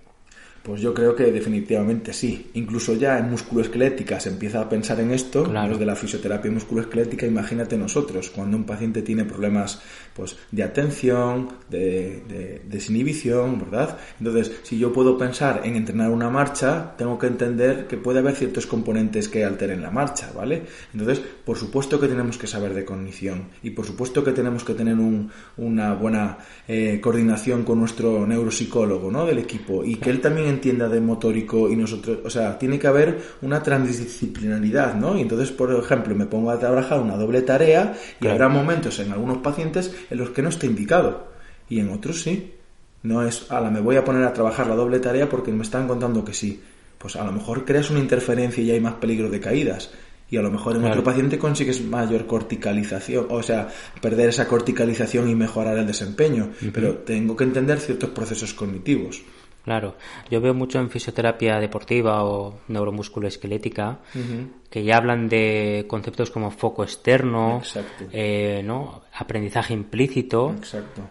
[0.65, 2.49] Pues yo creo que definitivamente sí.
[2.55, 5.69] Incluso ya en musculoesquelética se empieza a pensar en esto, claro.
[5.69, 9.79] los de la fisioterapia musculoesquelética, imagínate nosotros, cuando un paciente tiene problemas
[10.15, 13.99] pues, de atención, de, desinhibición, ¿verdad?
[14.17, 18.35] Entonces, si yo puedo pensar en entrenar una marcha, tengo que entender que puede haber
[18.35, 20.63] ciertos componentes que alteren la marcha, ¿vale?
[20.93, 24.73] Entonces, por supuesto que tenemos que saber de cognición y por supuesto que tenemos que
[24.73, 24.97] tener
[25.57, 29.27] una buena eh, coordinación con nuestro neuropsicólogo, ¿no?
[29.27, 32.87] Del equipo y que él también entienda de motórico y nosotros, o sea, tiene que
[32.87, 35.17] haber una transdisciplinaridad, ¿no?
[35.17, 39.11] Y entonces, por ejemplo, me pongo a trabajar una doble tarea y habrá momentos en
[39.11, 41.27] algunos pacientes en los que no está indicado
[41.69, 42.51] y en otros sí.
[43.03, 45.87] No es, ala, me voy a poner a trabajar la doble tarea porque me están
[45.87, 46.61] contando que sí.
[46.97, 49.91] Pues a lo mejor creas una interferencia y hay más peligro de caídas.
[50.27, 53.67] Y a lo mejor en otro paciente consigues mayor corticalización, o sea,
[54.01, 56.49] perder esa corticalización y mejorar el desempeño.
[56.73, 59.21] Pero tengo que entender ciertos procesos cognitivos.
[59.65, 59.95] Claro,
[60.29, 63.97] yo veo mucho en fisioterapia deportiva o neuromusculoesquelética
[64.69, 67.63] que ya hablan de conceptos como foco externo,
[68.11, 69.01] eh, ¿no?
[69.11, 70.53] aprendizaje implícito.
[70.55, 71.01] Exacto.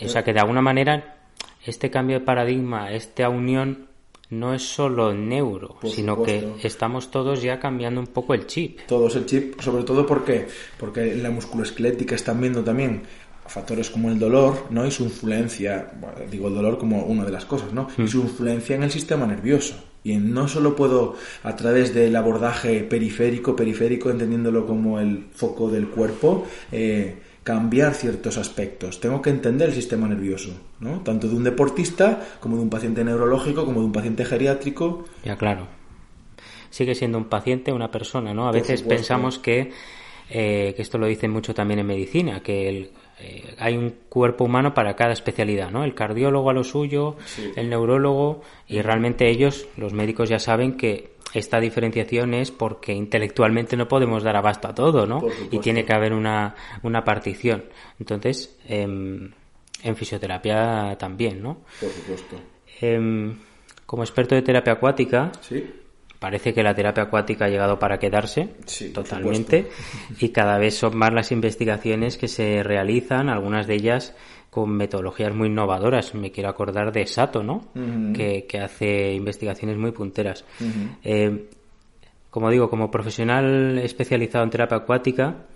[0.00, 1.18] O sea que de alguna manera
[1.64, 3.86] este cambio de paradigma, esta unión
[4.30, 8.80] no es solo neuro, sino que estamos todos ya cambiando un poco el chip.
[8.86, 13.02] Todos el chip, sobre todo porque porque en la musculoesquelética están viendo también
[13.46, 14.86] factores como el dolor, ¿no?
[14.86, 15.92] Y su influencia,
[16.30, 17.88] digo el dolor como una de las cosas, ¿no?
[17.98, 19.74] Y su influencia en el sistema nervioso.
[20.04, 25.88] Y no solo puedo, a través del abordaje periférico, periférico, entendiéndolo como el foco del
[25.88, 29.00] cuerpo, eh, cambiar ciertos aspectos.
[29.00, 30.50] Tengo que entender el sistema nervioso,
[30.80, 31.00] ¿no?
[31.00, 35.04] Tanto de un deportista, como de un paciente neurológico, como de un paciente geriátrico.
[35.24, 35.68] Ya, claro.
[36.70, 38.48] Sigue siendo un paciente, una persona, ¿no?
[38.48, 39.72] A veces pensamos que,
[40.30, 42.90] eh, que esto lo dicen mucho también en medicina, que el,
[43.22, 45.84] eh, hay un cuerpo humano para cada especialidad, ¿no?
[45.84, 47.16] El cardiólogo a lo suyo,
[47.54, 53.76] el neurólogo, y realmente ellos, los médicos ya saben que esta diferenciación es porque intelectualmente
[53.76, 55.22] no podemos dar abasto a todo, ¿no?
[55.50, 57.64] Y tiene que haber una, una partición.
[58.00, 59.30] Entonces, em,
[59.82, 61.58] en fisioterapia también, ¿no?
[61.80, 62.36] Por supuesto.
[62.80, 63.38] Em,
[63.86, 65.64] como experto de terapia acuática, ¿Sí?
[66.22, 68.50] Parece que la terapia acuática ha llegado para quedarse
[68.94, 69.66] totalmente
[70.20, 74.14] y cada vez son más las investigaciones que se realizan, algunas de ellas
[74.48, 76.14] con metodologías muy innovadoras.
[76.14, 77.72] Me quiero acordar de Sato, ¿no?
[78.14, 80.44] que, hace investigaciones muy punteras.
[81.02, 81.48] Eh,
[82.30, 85.46] como digo, como profesional especializado en terapia acuática,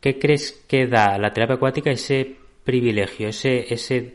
[0.00, 4.14] ¿qué crees que da la terapia acuática ese privilegio, ese, ese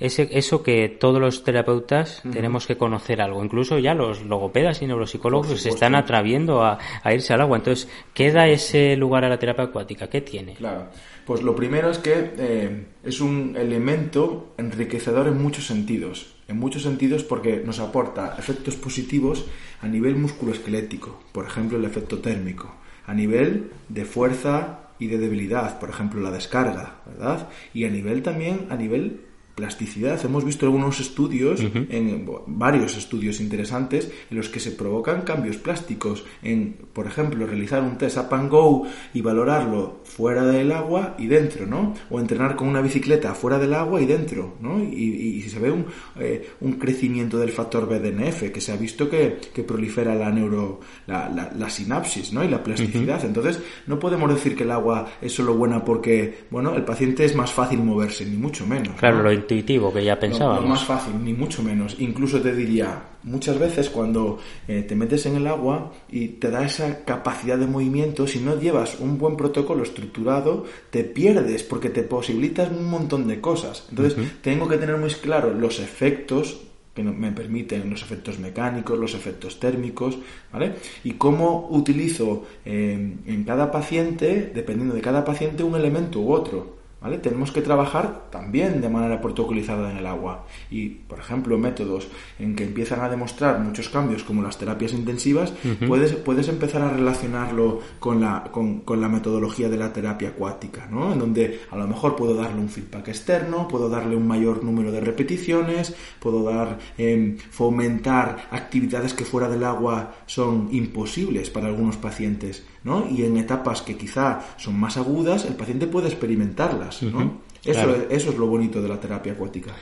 [0.00, 3.44] ese, eso que todos los terapeutas tenemos que conocer algo.
[3.44, 6.78] Incluso ya los logopedas y neuropsicólogos se están atraviendo a,
[7.12, 7.58] irse al agua.
[7.58, 10.08] Entonces, ¿qué da ese lugar a la terapia acuática?
[10.08, 10.54] ¿Qué tiene?
[10.54, 10.88] Claro.
[11.26, 16.34] Pues lo primero es que eh, es un elemento enriquecedor en muchos sentidos.
[16.48, 19.44] En muchos sentidos porque nos aporta efectos positivos
[19.82, 22.74] a nivel musculoesquelético, por ejemplo el efecto térmico,
[23.06, 27.48] a nivel de fuerza y de debilidad, por ejemplo la descarga, ¿verdad?
[27.74, 29.27] Y a nivel también, a nivel
[29.58, 30.24] plasticidad.
[30.24, 36.24] Hemos visto algunos estudios, en, varios estudios interesantes, en los que se provocan cambios plásticos.
[36.44, 41.26] En, por ejemplo, realizar un test up and go y valorarlo fuera del agua y
[41.26, 41.94] dentro, ¿no?
[42.08, 44.78] O entrenar con una bicicleta fuera del agua y dentro, ¿no?
[44.80, 45.86] Y, se ve un,
[46.20, 50.80] eh, un, crecimiento del factor BDNF, que se ha visto que, que prolifera la neuro,
[51.06, 52.44] la, la, sinapsis, ¿no?
[52.44, 53.24] Y la plasticidad.
[53.24, 57.34] Entonces, no podemos decir que el agua es solo buena porque, bueno, el paciente es
[57.34, 58.94] más fácil moverse, ni mucho menos.
[58.96, 60.62] Claro, lo intuitivo que ya pensábamos.
[60.62, 61.96] No, más fácil, ni mucho menos.
[61.98, 66.64] Incluso te diría, muchas veces cuando eh, te metes en el agua y te da
[66.64, 72.02] esa capacidad de movimiento, si no llevas un buen protocolo estructurado, te pierdes porque te
[72.02, 73.86] posibilitas un montón de cosas.
[73.88, 76.60] Entonces, tengo que tener muy claro los efectos
[76.94, 80.18] que me permiten los efectos mecánicos, los efectos térmicos,
[80.52, 80.74] ¿vale?
[81.04, 86.77] Y cómo utilizo eh, en cada paciente, dependiendo de cada paciente, un elemento u otro.
[87.00, 87.18] ¿Vale?
[87.18, 90.46] Tenemos que trabajar también de manera protocolizada en el agua.
[90.68, 92.08] Y, por ejemplo, métodos
[92.40, 95.52] en que empiezan a demostrar muchos cambios, como las terapias intensivas,
[95.86, 100.88] puedes, puedes empezar a relacionarlo con la, con, con, la metodología de la terapia acuática,
[100.90, 101.12] ¿no?
[101.12, 104.90] En donde a lo mejor puedo darle un feedback externo, puedo darle un mayor número
[104.90, 111.96] de repeticiones, puedo dar, eh, fomentar actividades que fuera del agua son imposibles para algunos
[111.96, 113.06] pacientes, ¿no?
[113.08, 117.40] Y en etapas que quizá son más agudas, el paciente puede experimentarlas, ¿no?
[117.64, 119.72] Eso, es, eso es lo bonito de la terapia acuática.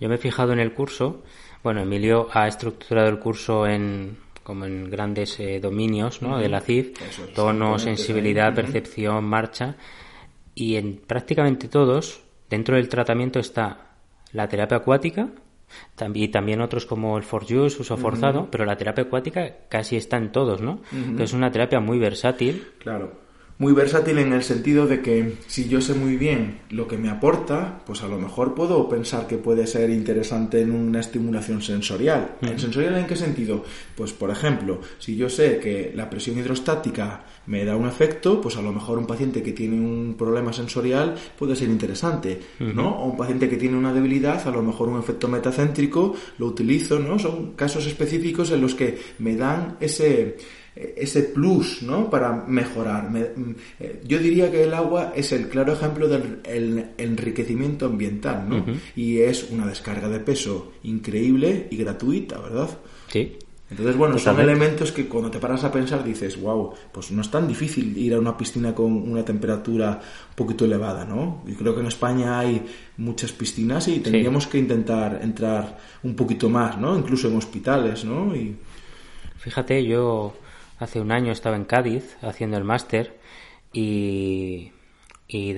[0.00, 1.22] Yo me he fijado en el curso,
[1.62, 6.38] bueno, Emilio ha estructurado el curso en como en grandes eh, dominios ¿no?
[6.38, 6.92] de la CIF,
[7.34, 9.74] tono, sensibilidad, percepción, marcha,
[10.54, 13.96] y en prácticamente todos, dentro del tratamiento está
[14.30, 15.30] la terapia acuática,
[16.14, 20.16] y también otros como el for use, uso forzado, pero la terapia acuática casi está
[20.16, 20.80] en todos, ¿no?
[21.18, 22.68] es una terapia muy versátil.
[22.78, 23.25] Claro
[23.58, 27.08] muy versátil en el sentido de que si yo sé muy bien lo que me
[27.08, 32.36] aporta, pues a lo mejor puedo pensar que puede ser interesante en una estimulación sensorial.
[32.42, 33.64] ¿En sensorial en qué sentido?
[33.96, 38.56] Pues por ejemplo, si yo sé que la presión hidrostática me da un efecto, pues
[38.56, 42.90] a lo mejor un paciente que tiene un problema sensorial puede ser interesante, ¿no?
[42.90, 46.98] O un paciente que tiene una debilidad, a lo mejor un efecto metacéntrico, lo utilizo,
[46.98, 47.18] ¿no?
[47.18, 50.36] Son casos específicos en los que me dan ese
[50.76, 52.10] ese plus ¿no?
[52.10, 53.10] para mejorar.
[53.10, 58.64] Mm, eh, yo diría que el agua es el claro ejemplo del enriquecimiento ambiental ¿no?
[58.94, 62.68] y es una descarga de peso increíble y gratuita, ¿verdad?
[63.08, 63.38] Sí.
[63.68, 67.30] Entonces, bueno, son elementos que cuando te paras a pensar dices, wow, pues no es
[67.30, 71.42] tan difícil ir a una piscina con una temperatura un poquito elevada, ¿no?
[71.48, 72.64] Y creo que en España hay
[72.98, 76.96] muchas piscinas y tendríamos que intentar entrar un poquito más, ¿no?
[76.96, 78.36] Incluso en hospitales, ¿no?
[78.36, 78.54] Y...
[79.38, 80.32] Fíjate, yo
[80.78, 83.18] hace un año estaba en Cádiz haciendo el máster
[83.72, 84.72] y,
[85.28, 85.56] y,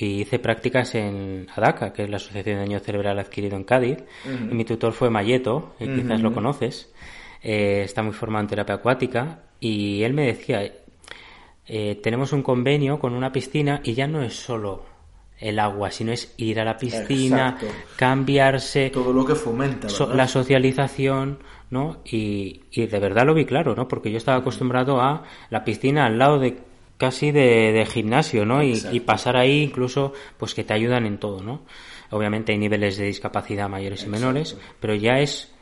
[0.00, 3.98] hice prácticas en ADACA, que es la Asociación de Daño Cerebral Adquirido en Cádiz.
[4.24, 6.92] y mi tutor fue Mayeto, y quizás lo conoces.
[7.42, 10.62] Eh, está muy formado en terapia acuática y él me decía,
[11.66, 14.84] eh, tenemos un convenio con una piscina y ya no es solo
[15.38, 17.58] el agua, sino es ir a la piscina,
[17.96, 18.90] cambiarse.
[18.90, 19.88] Todo lo que fomenta.
[20.14, 21.98] la socialización, ¿no?
[22.04, 23.88] Y, y, de verdad lo vi claro, ¿no?
[23.88, 26.58] Porque yo estaba acostumbrado a la piscina al lado de
[26.96, 28.62] casi de, gimnasio, ¿no?
[28.62, 31.62] Y, y, pasar ahí incluso, pues que te ayudan en todo, ¿no?
[32.10, 35.55] Obviamente hay niveles de discapacidad mayores y menores, pero ya es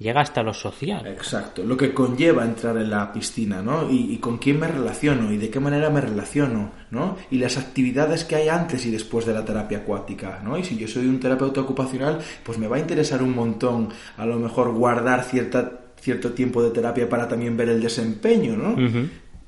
[0.00, 1.06] llega hasta lo social.
[1.06, 3.88] Exacto, lo que conlleva entrar en la piscina, ¿no?
[3.90, 7.16] Y, con quién me relaciono y de qué manera me relaciono, ¿no?
[7.30, 10.58] Y las actividades que hay antes y después de la terapia acuática, ¿no?
[10.58, 14.24] Y si yo soy un terapeuta ocupacional, pues me va a interesar un montón a
[14.26, 18.74] lo mejor guardar cierta cierto tiempo de terapia para también ver el desempeño, ¿no?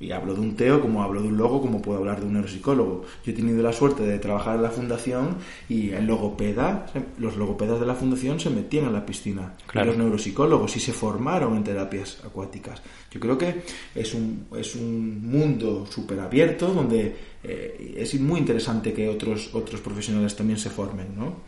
[0.02, 2.32] Y hablo de un TEO como hablo de un logo, como puedo hablar de un
[2.32, 3.04] neuropsicólogo.
[3.24, 5.36] Yo he tenido la suerte de trabajar en la fundación
[5.68, 6.86] y el logopeda,
[7.18, 9.54] los logopedas de la fundación se metían en la piscina.
[9.72, 12.82] Los neuropsicólogos y se formaron en terapias acuáticas.
[13.12, 13.62] Yo creo que
[13.94, 19.80] es un, es un mundo súper abierto donde eh, es muy interesante que otros, otros
[19.80, 21.42] profesionales también se formen, ¿no?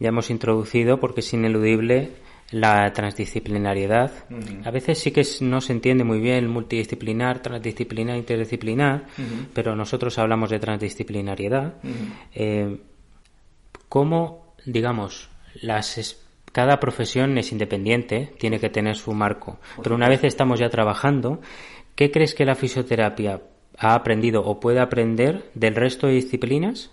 [0.00, 2.10] Ya hemos introducido, porque es ineludible,
[2.52, 4.12] la transdisciplinariedad.
[4.64, 9.06] A veces sí que no se entiende muy bien multidisciplinar, transdisciplinar, interdisciplinar,
[9.54, 11.74] pero nosotros hablamos de transdisciplinariedad.
[12.34, 12.78] Eh,
[13.88, 15.28] ¿Cómo, digamos,
[15.60, 16.18] las
[16.52, 21.40] cada profesión es independiente, tiene que tener su marco, pero una vez estamos ya trabajando,
[21.96, 23.40] ¿qué crees que la fisioterapia
[23.78, 26.90] ha aprendido o puede aprender del resto de disciplinas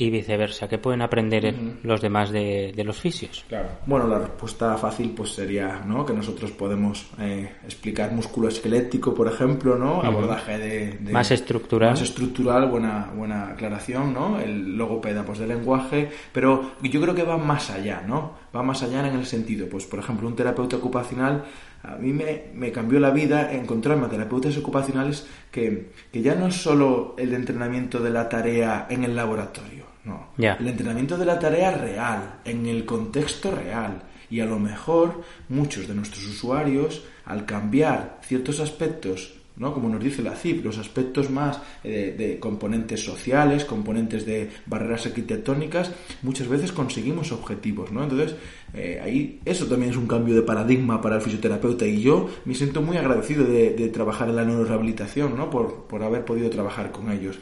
[0.00, 0.66] y viceversa.
[0.66, 3.44] ¿Qué pueden aprender los demás de, los fisios?
[3.46, 3.68] Claro.
[3.84, 6.06] Bueno, la respuesta fácil pues sería ¿no?
[6.06, 10.00] que nosotros podemos eh, explicar músculo esquelético, por ejemplo, ¿no?
[10.00, 11.90] Abordaje de, Más estructural.
[11.90, 14.40] Más estructural, buena, buena aclaración, ¿no?
[14.40, 18.38] El logopeda pues de lenguaje, pero yo creo que va más allá, ¿no?
[18.56, 21.44] Va más allá en el sentido, pues por ejemplo, un terapeuta ocupacional
[21.82, 26.56] a mí me, cambió la vida encontrarme a terapeutas ocupacionales que, que, ya no es
[26.56, 30.28] solo el entrenamiento de la tarea en el laboratorio, no.
[30.38, 34.02] El entrenamiento de la tarea real, en el contexto real.
[34.30, 39.74] Y a lo mejor muchos de nuestros usuarios, al cambiar ciertos aspectos ¿no?
[39.74, 45.04] Como nos dice la CIP, los aspectos más eh, de, componentes sociales, componentes de barreras
[45.04, 48.02] arquitectónicas, muchas veces conseguimos objetivos, ¿no?
[48.02, 48.36] Entonces,
[48.72, 52.54] eh, ahí eso también es un cambio de paradigma para el fisioterapeuta y yo me
[52.54, 55.50] siento muy agradecido de, de trabajar en la neurorehabilitación, ¿no?
[55.50, 57.38] Por, por haber podido trabajar con ellos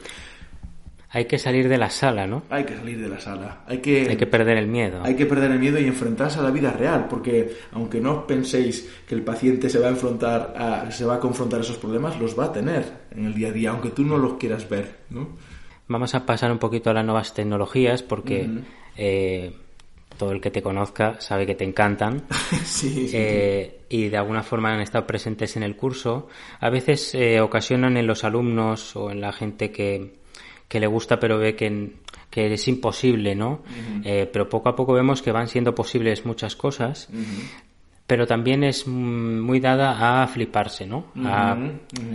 [1.09, 2.43] hay que salir de la sala, ¿no?
[2.49, 3.63] Hay que salir de la sala.
[3.67, 5.01] Hay que, hay que perder el miedo.
[5.03, 8.89] Hay que perder el miedo y enfrentarse a la vida real, porque aunque no penséis
[9.07, 12.19] que el paciente se va a enfrentar a, se va a confrontar a esos problemas,
[12.19, 14.97] los va a tener en el día a día, aunque tú no los quieras ver,
[15.09, 15.29] ¿no?
[15.89, 18.47] vamos a pasar un poquito a las nuevas tecnologías porque
[18.95, 19.51] eh,
[20.17, 22.25] todo el que te conozca sabe que te encantan
[22.83, 26.27] eh, y de alguna forma han estado presentes en el curso.
[26.59, 30.13] A veces eh, ocasionan en los alumnos o en la gente que,
[30.69, 31.95] que le gusta pero ve que,
[32.29, 33.63] que es imposible, ¿no?
[34.03, 37.09] pero poco a poco vemos que van siendo posibles muchas cosas
[38.09, 41.05] pero también es muy dada a fliparse, ¿no?
[41.25, 41.55] A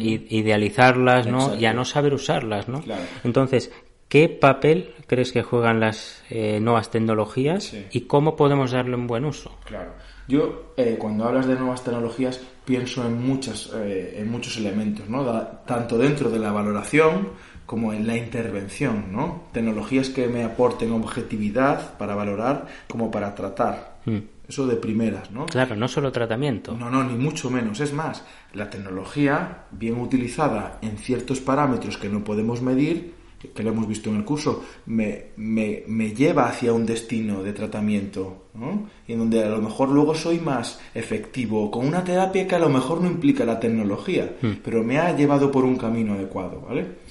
[0.00, 1.54] idealizarlas, ¿no?
[1.54, 2.82] Y a no saber usarlas, ¿no?
[3.22, 3.70] Entonces,
[4.08, 9.24] ¿qué papel crees que juegan las eh, nuevas tecnologías y cómo podemos darle un buen
[9.24, 9.56] uso?
[9.66, 9.92] Claro.
[10.26, 15.24] Yo, eh, cuando hablas de nuevas tecnologías, pienso en, muchas, eh, en muchos elementos, ¿no?
[15.64, 17.28] tanto dentro de la valoración
[17.74, 19.48] como en la intervención, ¿no?
[19.50, 23.96] Tecnologías que me aporten objetividad para valorar como para tratar.
[24.04, 24.18] Mm.
[24.46, 25.46] Eso de primeras, ¿no?
[25.46, 26.76] Claro, no solo tratamiento.
[26.78, 27.80] No, no, ni mucho menos.
[27.80, 33.12] Es más, la tecnología, bien utilizada en ciertos parámetros que no podemos medir,
[33.52, 37.54] que lo hemos visto en el curso, me, me, me lleva hacia un destino de
[37.54, 38.88] tratamiento, ¿no?
[39.08, 42.60] Y en donde a lo mejor luego soy más efectivo con una terapia que a
[42.60, 44.52] lo mejor no implica la tecnología, hmm.
[44.62, 47.03] pero me ha llevado por un camino adecuado, ¿vale?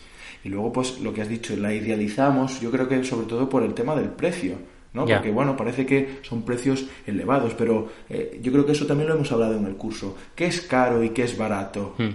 [0.43, 3.63] Y luego, pues, lo que has dicho, la idealizamos, yo creo que sobre todo por
[3.63, 4.57] el tema del precio
[4.93, 5.05] ¿no?
[5.05, 9.15] Porque, bueno, parece que son precios elevados, pero eh, yo creo que eso también lo
[9.15, 10.15] hemos hablado en el curso.
[10.35, 11.95] ¿Qué es caro y qué es barato?
[11.97, 12.11] Hmm.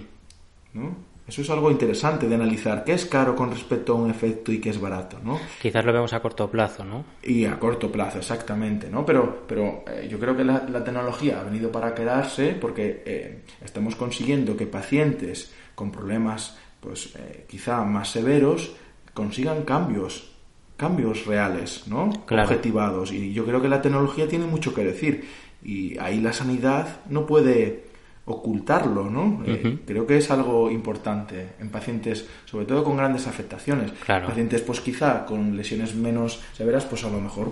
[0.73, 1.09] ¿No?
[1.27, 2.83] Eso es algo interesante de analizar.
[2.83, 5.19] ¿Qué es caro con respecto a un efecto y qué es barato?
[5.23, 5.39] ¿no?
[5.61, 7.05] Quizás lo vemos a corto plazo, ¿no?
[7.21, 9.05] Y a corto plazo, exactamente, ¿no?
[9.05, 13.95] Pero, pero eh, yo creo que la, tecnología ha venido para quedarse porque eh, estamos
[13.95, 17.13] consiguiendo que pacientes con problemas, pues
[17.47, 18.71] quizá más severos,
[19.13, 20.29] consigan cambios
[20.79, 22.09] cambios reales, ¿no?
[22.31, 23.11] Objetivados.
[23.11, 25.25] Y yo creo que la tecnología tiene mucho que decir.
[25.61, 27.89] Y ahí la sanidad no puede
[28.23, 29.43] ocultarlo, ¿no?
[29.45, 33.91] Eh, creo que es algo importante en pacientes, sobre todo con grandes afectaciones.
[34.05, 37.51] Pacientes, pues quizá con lesiones menos severas, pues a lo mejor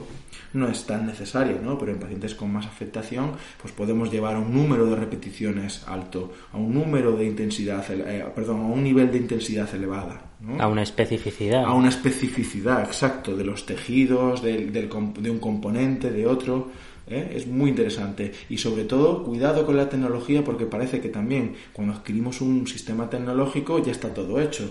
[0.53, 1.77] no es tan necesario, ¿no?
[1.77, 3.31] Pero en pacientes con más afectación,
[3.61, 8.25] pues podemos llevar a un número de repeticiones alto, a un número de intensidad, eh,
[8.35, 10.21] perdón, a un nivel de intensidad elevada.
[10.59, 11.65] A una especificidad.
[11.65, 16.69] A una especificidad, exacto, de los tejidos, de, de un componente, de otro.
[17.07, 17.31] ¿eh?
[17.35, 18.31] Es muy interesante.
[18.49, 23.09] Y sobre todo, cuidado con la tecnología porque parece que también cuando adquirimos un sistema
[23.09, 24.69] tecnológico ya está todo hecho.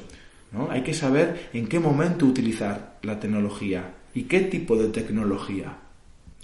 [0.52, 0.70] ¿no?
[0.70, 5.76] Hay que saber en qué momento utilizar la tecnología y qué tipo de tecnología.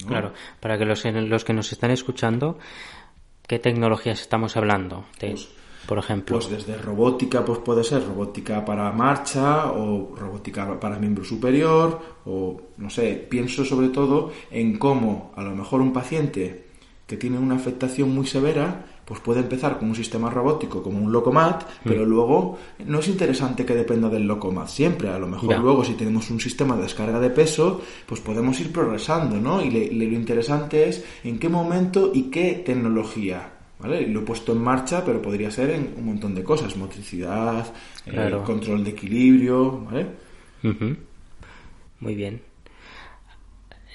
[0.07, 2.59] Claro, para que los, los que nos están escuchando,
[3.47, 5.07] ¿qué tecnologías estamos hablando?
[5.19, 5.49] Pues
[5.87, 6.39] por ejemplo?
[6.39, 12.61] Pues desde robótica, pues puede ser robótica para marcha o robótica para miembro superior o
[12.77, 16.67] no sé, pienso sobre todo en cómo a lo mejor un paciente
[17.07, 21.11] que tiene una afectación muy severa pues puede empezar con un sistema robótico como un
[21.11, 22.09] Locomat, pero mm.
[22.09, 25.09] luego no es interesante que dependa del Locomat siempre.
[25.09, 28.73] A lo mejor luego si tenemos un sistema de descarga de peso, pues podemos ir
[28.73, 29.63] progresando, ¿no?
[29.63, 33.53] Y lo interesante es en qué momento y qué tecnología.
[33.83, 34.07] ¿vale?
[34.07, 37.67] Lo he puesto en marcha, pero podría ser en un montón de cosas, motricidad,
[38.07, 40.07] eh, control de equilibrio, ¿vale?
[42.01, 42.41] Muy bien.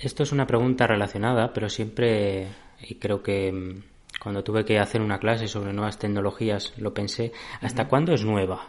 [0.02, 2.48] Esto es una pregunta relacionada, pero siempre,
[2.88, 3.82] y creo que mm,
[4.28, 8.60] cuando tuve que hacer una clase sobre nuevas tecnologías, lo pensé, ¿hasta cuándo es nueva?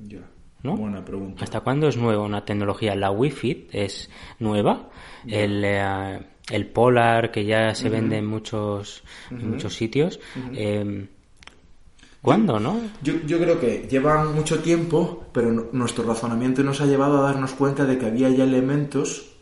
[0.00, 0.18] Ya.
[0.64, 0.76] ¿No?
[0.76, 1.44] Buena pregunta.
[1.44, 2.96] ¿Hasta cuándo es nueva una tecnología?
[2.96, 4.90] ¿La Wi-Fi es nueva?
[5.28, 6.18] El, eh,
[6.50, 10.18] el Polar, que ya se vende en muchos, muchos sitios.
[10.54, 11.06] Eh,
[12.20, 12.80] ¿Cuándo, no?
[13.00, 17.52] Yo, yo, creo que llevan mucho tiempo, pero nuestro razonamiento nos ha llevado a darnos
[17.52, 19.36] cuenta de que había ya elementos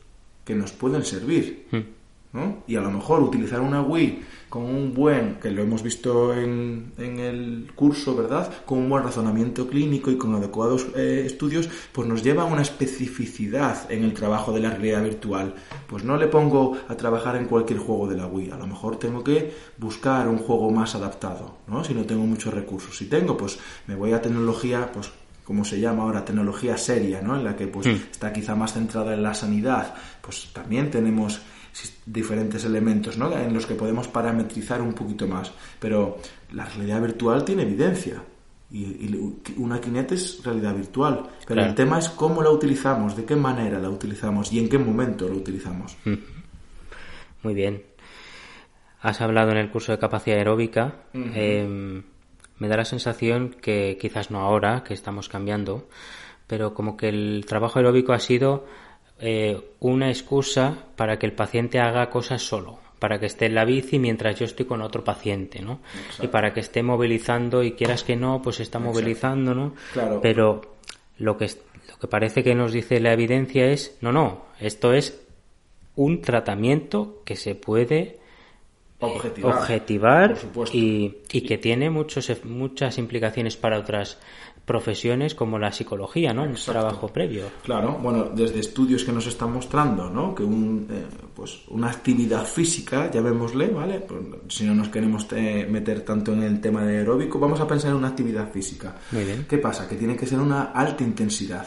[0.44, 1.68] que nos pueden servir.
[1.70, 1.96] Hmm.
[2.34, 2.64] ¿no?
[2.66, 6.92] Y a lo mejor utilizar una Wii con un buen, que lo hemos visto en,
[6.96, 8.50] en el curso, ¿verdad?
[8.64, 12.62] Con un buen razonamiento clínico y con adecuados eh, estudios, pues nos lleva a una
[12.62, 15.54] especificidad en el trabajo de la realidad virtual.
[15.86, 18.98] Pues no le pongo a trabajar en cualquier juego de la Wii, a lo mejor
[18.98, 21.84] tengo que buscar un juego más adaptado, ¿no?
[21.84, 22.96] Si no tengo muchos recursos.
[22.96, 25.10] Si tengo, pues me voy a tecnología, pues
[25.44, 27.36] como se llama ahora, tecnología seria, ¿no?
[27.36, 28.10] En la que pues hmm.
[28.10, 31.40] está quizá más centrada en la sanidad, pues también tenemos
[32.06, 33.32] diferentes elementos ¿no?
[33.36, 35.52] en los que podemos parametrizar un poquito más.
[35.78, 36.18] Pero
[36.52, 38.22] la realidad virtual tiene evidencia.
[38.70, 41.28] Y, una Kinect es realidad virtual.
[41.46, 44.78] Pero el tema es cómo la utilizamos, de qué manera la utilizamos y en qué
[44.78, 45.96] momento la utilizamos.
[47.42, 47.82] Muy bien.
[49.00, 51.04] Has hablado en el curso de capacidad aeróbica.
[51.14, 52.02] Em,
[52.58, 55.88] me da la sensación que quizás no ahora, que estamos cambiando,
[56.46, 58.66] pero como que el trabajo aeróbico ha sido
[59.20, 63.64] eh, una excusa para que el paciente haga cosas solo, para que esté en la
[63.64, 65.80] bici mientras yo estoy con otro paciente, ¿no?
[66.22, 69.74] Y para que esté movilizando y quieras que no, pues está movilizando, ¿no?
[69.92, 70.20] Claro.
[70.20, 70.60] Pero
[71.18, 71.46] lo que,
[71.88, 75.20] lo que parece que nos dice la evidencia es, no, no, esto es
[75.96, 78.18] un tratamiento que se puede
[79.00, 80.36] objetivar,
[80.72, 84.18] y, y, que tiene muchos, muchas implicaciones para otras
[84.68, 86.44] profesiones como la psicología, ¿no?
[86.44, 87.46] Un trabajo previo.
[87.64, 90.34] Claro, bueno, desde estudios que nos están mostrando, ¿no?
[90.34, 94.00] Que un, eh, pues una actividad física, llamémosle, ¿vale?
[94.00, 97.66] Pues, si no nos queremos eh, meter tanto en el tema de aeróbico, vamos a
[97.66, 98.94] pensar en una actividad física.
[99.10, 99.46] Muy bien.
[99.48, 99.88] ¿Qué pasa?
[99.88, 101.66] Que tiene que ser una alta intensidad.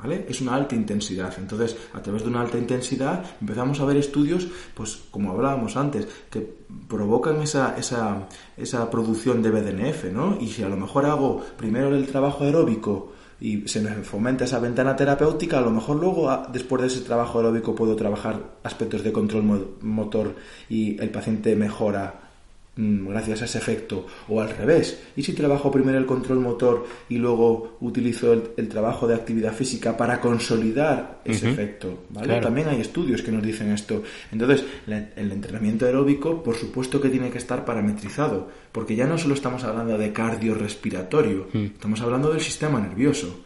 [0.00, 0.24] ¿Vale?
[0.28, 1.34] Es una alta intensidad.
[1.38, 6.08] Entonces, a través de una alta intensidad empezamos a ver estudios, pues como hablábamos antes,
[6.30, 10.38] que provocan esa, esa, esa producción de BDNF, ¿no?
[10.40, 14.58] Y si a lo mejor hago primero el trabajo aeróbico y se me fomenta esa
[14.58, 19.12] ventana terapéutica, a lo mejor luego, después de ese trabajo aeróbico, puedo trabajar aspectos de
[19.12, 20.34] control motor
[20.68, 22.29] y el paciente mejora
[22.76, 25.02] gracias a ese efecto o al revés.
[25.16, 29.96] ¿Y si trabajo primero el control motor y luego utilizo el, trabajo de actividad física
[29.96, 32.04] para consolidar ese efecto?
[32.10, 32.40] ¿vale?
[32.40, 34.02] También hay estudios que nos dicen esto.
[34.32, 39.34] Entonces, el entrenamiento aeróbico, por supuesto que tiene que estar parametrizado, porque ya no solo
[39.34, 41.64] estamos hablando de cardiorrespiratorio, mm.
[41.64, 43.44] estamos hablando del sistema nervioso.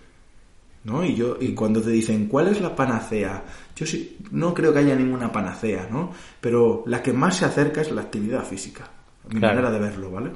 [0.85, 1.03] ¿no?
[1.03, 3.43] Y yo y cuando te dicen ¿cuál es la panacea?
[3.75, 6.13] Yo sí, no creo que haya ninguna panacea, ¿no?
[6.43, 8.91] Pero la que más se acerca es la actividad física
[9.29, 10.31] mi manera de verlo, ¿vale?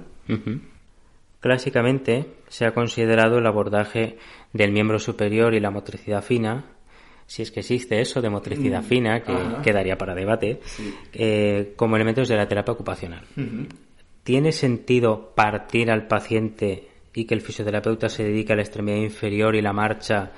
[1.40, 4.18] Clásicamente se ha considerado el abordaje
[4.52, 6.64] del miembro superior y la motricidad fina,
[7.26, 8.86] si es que existe eso de motricidad mm.
[8.86, 10.60] fina, que quedaría para debate,
[11.12, 13.24] eh, como elementos de la terapia ocupacional.
[14.24, 19.54] ¿Tiene sentido partir al paciente y que el fisioterapeuta se dedique a la extremidad inferior
[19.54, 20.32] y la marcha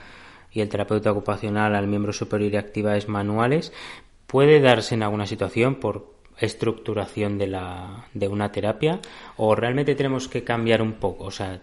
[0.52, 3.72] y el terapeuta ocupacional al miembro superior y actividades manuales?
[4.26, 9.00] ¿Puede darse en alguna situación por estructuración de, la, de una terapia
[9.36, 11.60] o realmente tenemos que cambiar un poco, o sea,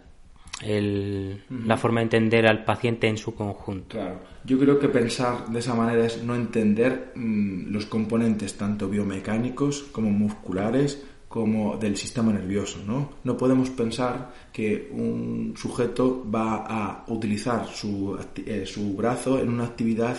[0.62, 3.98] el, la forma de entender al paciente en su conjunto.
[3.98, 8.90] Claro, yo creo que pensar de esa manera es no entender mm, los componentes tanto
[8.90, 13.12] biomecánicos como musculares como del sistema nervioso, ¿no?
[13.26, 19.66] No podemos pensar que un sujeto va a utilizar su, eh, su brazo en una
[19.66, 20.16] actividad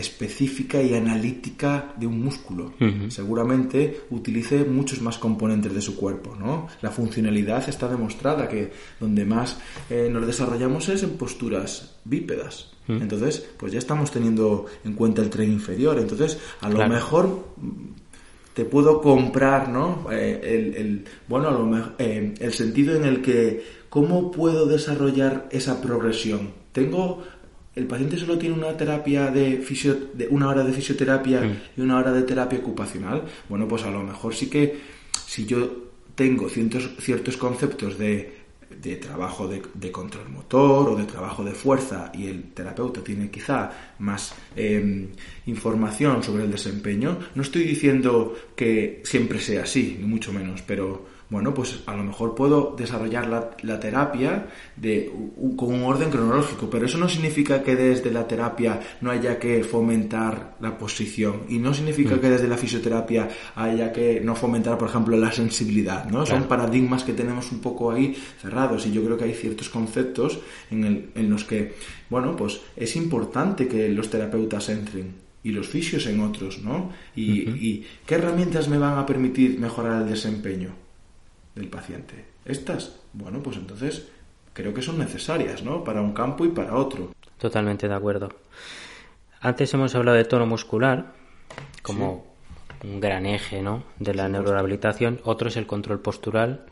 [0.00, 2.72] específica y analítica de un músculo.
[3.08, 6.68] Seguramente utilice muchos más componentes de su cuerpo, ¿no?
[6.82, 12.72] La funcionalidad está demostrada que donde más eh, nos desarrollamos es en posturas bípedas.
[12.88, 15.96] Entonces, pues ya estamos teniendo en cuenta el tren inferior.
[15.96, 17.44] Entonces, a lo mejor
[18.54, 20.06] te puedo comprar, ¿no?
[20.10, 25.48] Eh, el, bueno, a lo mejor, eh, el sentido en el que cómo puedo desarrollar
[25.52, 26.50] esa progresión.
[26.72, 27.22] Tengo
[27.80, 31.56] el paciente solo tiene una terapia de, fisio, de una hora de fisioterapia mm.
[31.76, 34.78] y una hora de terapia ocupacional, bueno, pues a lo mejor sí que
[35.26, 38.40] si yo tengo ciertos, ciertos conceptos de,
[38.82, 43.70] de trabajo de, control motor o de trabajo de fuerza y el terapeuta tiene quizá
[43.98, 45.08] más em,
[45.46, 51.06] información sobre el desempeño, no estoy diciendo que siempre sea así, ni mucho menos, pero
[51.30, 53.28] bueno, pues a lo mejor puedo desarrollar
[53.62, 55.12] la, terapia de,
[55.56, 59.62] con un orden cronológico, pero eso no significa que desde la terapia no haya que
[59.62, 62.20] fomentar la posición y no significa mm.
[62.20, 66.26] que desde la fisioterapia haya que no fomentar, por ejemplo, la sensibilidad, ¿no?
[66.26, 70.40] Son paradigmas que tenemos un poco ahí cerrados y yo creo que hay ciertos conceptos
[70.70, 71.74] en, en los que,
[72.08, 75.14] bueno, pues es importante que los terapeutas entren
[75.44, 76.90] y los fisios en otros, ¿no?
[77.14, 80.79] y, qué herramientas me van a permitir mejorar el desempeño
[81.54, 82.24] del paciente.
[82.44, 84.08] Estas, bueno, pues entonces
[84.52, 85.84] creo que son necesarias, ¿no?
[85.84, 87.12] Para un campo y para otro.
[87.38, 88.28] Totalmente de acuerdo.
[89.40, 91.12] Antes hemos hablado de tono muscular
[91.82, 92.26] como
[92.84, 93.84] un gran eje, ¿no?
[93.98, 95.20] De la neurorehabilitación.
[95.24, 96.66] Otro es el control postural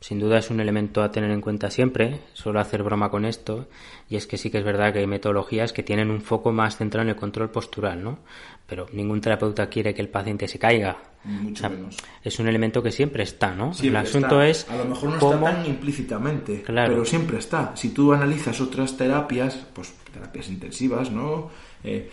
[0.00, 2.20] sin duda es un elemento a tener en cuenta siempre.
[2.32, 3.68] Suelo hacer broma con esto
[4.08, 6.78] y es que sí que es verdad que hay metodologías que tienen un foco más
[6.78, 8.18] centrado en el control postural, ¿no?
[8.66, 10.96] Pero ningún terapeuta quiere que el paciente se caiga.
[11.24, 11.98] Mucho menos.
[12.24, 13.72] Es un elemento que siempre está, ¿no?
[13.82, 17.76] el asunto es a lo mejor no está tan implícitamente, pero siempre está.
[17.76, 21.50] Si tú analizas otras terapias, pues terapias intensivas, ¿no?
[21.84, 22.08] Eh,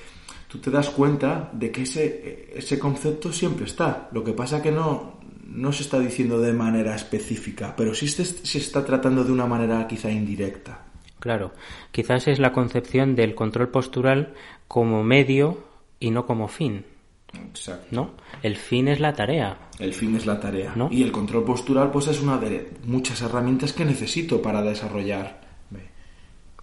[0.50, 4.10] tú te das cuenta de que ese, ese concepto siempre está.
[4.12, 5.17] Lo que pasa que no,
[5.50, 9.88] no se está diciendo de manera específica, pero sí se, está tratando de una manera
[9.88, 10.86] quizá indirecta.
[11.20, 11.54] Claro,
[11.92, 14.34] quizás es la concepción del control postural
[14.68, 15.64] como medio
[16.00, 16.86] y no como fin.
[17.34, 17.88] Exacto.
[17.92, 18.12] ¿No?
[18.44, 19.58] El fin es la tarea.
[19.80, 20.74] El fin es la tarea.
[20.76, 20.90] ¿No?
[20.92, 25.47] Y el control postural pues es una de muchas herramientas que necesito para desarrollar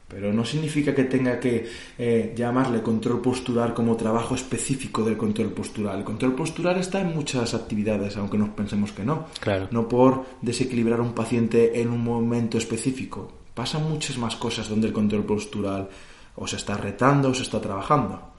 [0.08, 5.52] pero no significa que tenga que eh, llamarle control postural como trabajo específico del control
[5.52, 5.98] postural.
[5.98, 9.26] El control postural está en muchas actividades, aunque nos pensemos que no.
[9.40, 9.68] Claro.
[9.70, 13.32] No por desequilibrar a un paciente en un momento específico.
[13.54, 15.88] Pasan muchas más cosas donde el control postural
[16.36, 18.34] o se está retando o se está trabajando.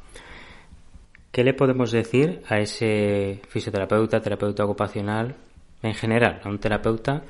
[1.32, 5.36] ¿Qué le podemos decir a ese fisioterapeuta, terapeuta ocupacional,
[5.84, 7.24] en general, a un terapeuta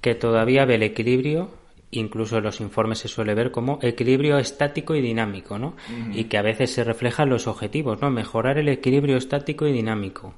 [0.00, 1.50] que todavía ve el equilibrio,
[1.92, 5.76] incluso en los informes se suele ver como equilibrio estático y dinámico, ¿no?
[6.12, 8.10] Y que a veces se reflejan los objetivos, ¿no?
[8.10, 10.34] Mejorar el equilibrio estático y dinámico.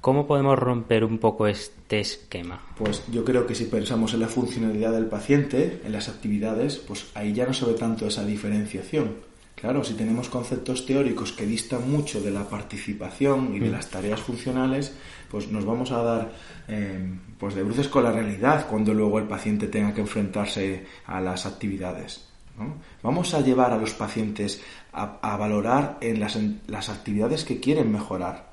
[0.00, 2.60] ¿Cómo podemos romper un poco este esquema?
[2.76, 7.10] Pues yo creo que si pensamos en la funcionalidad del paciente, en las actividades, pues
[7.14, 9.34] ahí ya no se ve tanto esa diferenciación
[9.64, 13.72] Claro, si tenemos conceptos teóricos que distan mucho de la participación y de mm.
[13.72, 14.92] las tareas funcionales,
[15.34, 16.32] pues nos vamos a dar
[16.68, 21.20] eh, pues de bruces con la realidad cuando luego el paciente tenga que enfrentarse a
[21.20, 22.28] las actividades.
[23.02, 24.62] Vamos a llevar a los pacientes
[24.92, 28.52] a, valorar en las, las, actividades que quieren mejorar,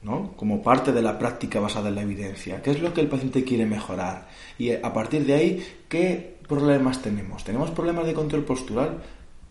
[0.00, 0.32] ¿no?
[0.34, 2.62] como parte de la práctica basada en la evidencia.
[2.62, 4.28] ¿Qué es lo que el paciente quiere mejorar?
[4.58, 7.44] Y a partir de ahí, ¿qué problemas tenemos?
[7.44, 9.02] ¿Tenemos problemas de control postural?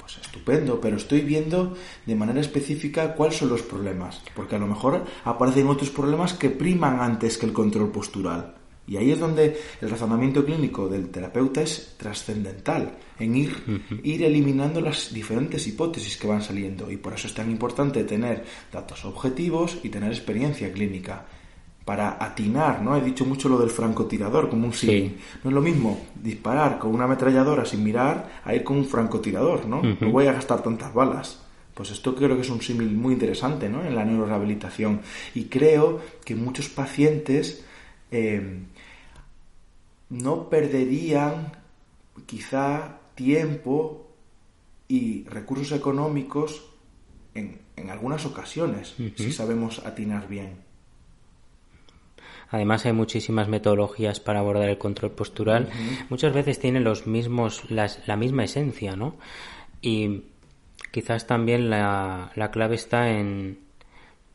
[0.09, 4.65] Pues estupendo, pero estoy viendo de manera específica cuáles son los problemas, porque a lo
[4.65, 8.55] mejor aparecen otros problemas que priman antes que el control postural.
[8.87, 13.53] Y ahí es donde el razonamiento clínico del terapeuta es trascendental, en ir,
[14.01, 16.89] ir eliminando las diferentes hipótesis que van saliendo.
[16.89, 18.43] Y por eso es tan importante tener
[18.73, 21.23] datos objetivos y tener experiencia clínica
[21.89, 22.95] para atinar, ¿no?
[22.95, 25.17] He dicho mucho lo del francotirador, como un sí.
[25.43, 29.65] No es lo mismo disparar con una ametralladora sin mirar a ir con un francotirador,
[29.65, 29.81] ¿no?
[29.81, 31.41] No voy a gastar tantas balas.
[31.73, 33.83] Pues esto creo que es un símil muy interesante, ¿no?
[33.83, 35.01] En la neurorehabilitación.
[35.33, 37.65] Y creo que muchos pacientes
[38.11, 38.59] eh,
[40.09, 41.53] no perderían
[42.27, 44.11] quizá tiempo
[44.87, 46.69] y recursos económicos
[47.33, 50.68] en, en algunas ocasiones, si sabemos atinar bien.
[52.51, 55.69] Además hay muchísimas metodologías para abordar el control postural.
[56.09, 59.15] Muchas veces tienen los mismos, las, la misma esencia, ¿no?
[59.81, 60.23] Y
[60.91, 63.59] quizás también la, la clave está en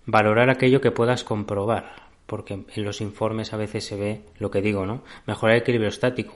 [0.06, 4.62] valorar aquello que puedas comprobar, porque en los informes a veces se ve lo que
[4.62, 5.02] digo, ¿no?
[5.26, 6.34] Mejorar el equilibrio estático.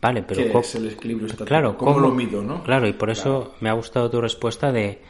[0.00, 1.46] Vale, pero ¿Qué es el equilibrio estático?
[1.46, 2.62] Claro, ¿cómo, lo mido, no?
[2.64, 5.00] Claro, y por eso me ha gustado tu respuesta de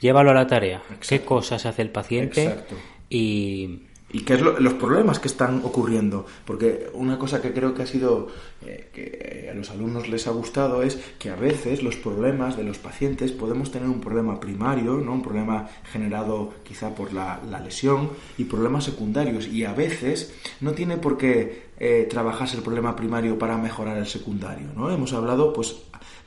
[0.00, 0.82] llévalo a la tarea.
[1.08, 2.44] ¿Qué cosas hace el paciente?
[2.44, 2.76] Exacto.
[3.08, 3.80] Y
[4.14, 6.24] y qué es los problemas que están ocurriendo.
[6.44, 8.28] Porque una cosa que creo que ha sido
[8.64, 12.62] eh, que a los alumnos les ha gustado es que a veces los problemas de
[12.62, 15.14] los pacientes podemos tener un problema primario, ¿no?
[15.14, 19.48] un problema generado quizá por la, lesión y problemas secundarios.
[19.48, 24.06] Y a veces no tiene por qué eh, trabajarse el problema primario para mejorar el
[24.06, 24.68] secundario.
[24.76, 24.92] ¿no?
[24.92, 25.74] Hemos hablado pues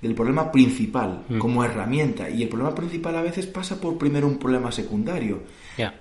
[0.02, 1.38] del problema principal mm.
[1.40, 5.40] como herramienta y el problema principal a veces pasa por primero un problema secundario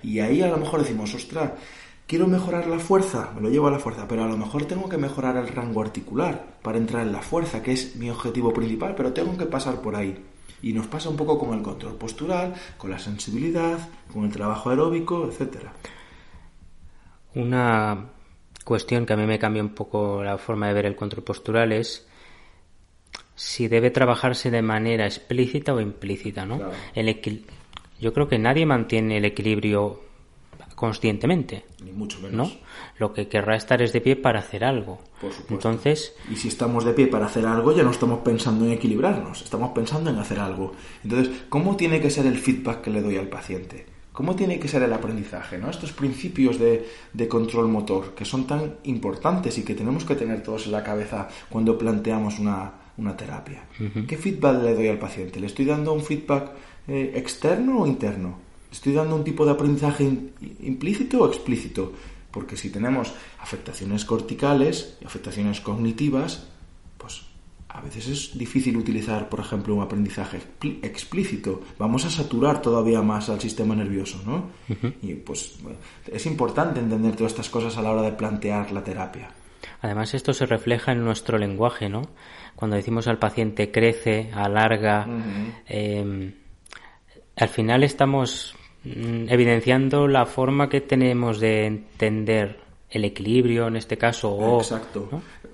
[0.03, 1.51] y ahí a lo mejor decimos ostras
[2.07, 4.89] quiero mejorar la fuerza me lo llevo a la fuerza pero a lo mejor tengo
[4.89, 8.95] que mejorar el rango articular para entrar en la fuerza que es mi objetivo principal
[8.95, 10.17] pero tengo que pasar por ahí.
[10.59, 13.77] Y nos pasa un poco con el control postural con la sensibilidad
[14.11, 15.73] con el trabajo aeróbico etcétera.
[17.35, 18.05] Una
[18.63, 21.71] cuestión que a mí me cambia un poco la forma de ver el control postural
[21.71, 22.07] es
[23.35, 26.59] si debe trabajarse de manera explícita o implícita, ¿no?
[26.95, 27.43] El
[27.99, 30.06] Yo creo que nadie mantiene el equilibrio
[30.77, 31.65] conscientemente.
[31.83, 32.53] Ni mucho menos.
[32.53, 32.59] ¿no?
[32.99, 34.99] Lo que querrá estar es de pie para hacer algo.
[35.19, 35.55] Por supuesto.
[35.55, 36.13] Entonces.
[36.31, 39.71] Y si estamos de pie para hacer algo, ya no estamos pensando en equilibrarnos, estamos
[39.71, 40.73] pensando en hacer algo.
[41.03, 43.87] Entonces, ¿cómo tiene que ser el feedback que le doy al paciente?
[44.11, 45.57] ¿Cómo tiene que ser el aprendizaje?
[45.57, 45.67] ¿no?
[45.71, 50.43] Estos principios de, de, control motor que son tan importantes y que tenemos que tener
[50.43, 53.63] todos en la cabeza cuando planteamos una, una terapia.
[54.07, 55.39] ¿Qué feedback le doy al paciente?
[55.39, 56.51] ¿Le estoy dando un feedback
[56.87, 58.46] eh, externo o interno?
[58.71, 60.03] ¿Estoy dando un tipo de aprendizaje
[60.61, 61.93] implícito o explícito?
[62.31, 66.47] Porque si tenemos afectaciones corticales y afectaciones cognitivas,
[66.97, 67.21] pues
[67.69, 70.41] a veces es difícil utilizar, por ejemplo, un aprendizaje
[70.81, 71.61] explícito.
[71.77, 74.49] Vamos a saturar todavía más al sistema nervioso, ¿no?
[75.01, 75.57] Y pues
[76.07, 79.29] es importante entender todas estas cosas a la hora de plantear la terapia.
[79.81, 82.01] Además, esto se refleja en nuestro lenguaje, ¿no?
[82.55, 85.05] Cuando decimos al paciente crece, alarga,
[85.67, 86.33] em,
[87.37, 92.59] al final estamos mm, evidenciando la forma que tenemos de entender
[92.89, 94.59] el equilibrio, en este caso, o...
[94.59, 95.09] Exacto.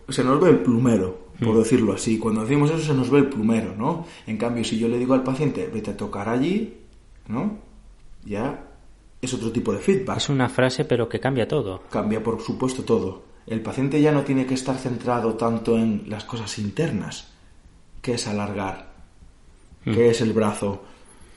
[0.09, 1.59] Se nos ve el plumero, por mm.
[1.59, 2.17] decirlo así.
[2.17, 4.05] Cuando decimos eso se nos ve el plumero, ¿no?
[4.27, 6.77] En cambio, si yo le digo al paciente, vete a tocar allí,
[7.27, 7.57] ¿no?
[8.25, 8.63] Ya
[9.21, 10.17] es otro tipo de feedback.
[10.17, 11.83] Es una frase, pero que cambia todo.
[11.89, 13.23] Cambia, por supuesto, todo.
[13.45, 17.33] El paciente ya no tiene que estar centrado tanto en las cosas internas,
[18.01, 18.93] que es alargar,
[19.83, 20.11] que mm.
[20.11, 20.83] es el brazo,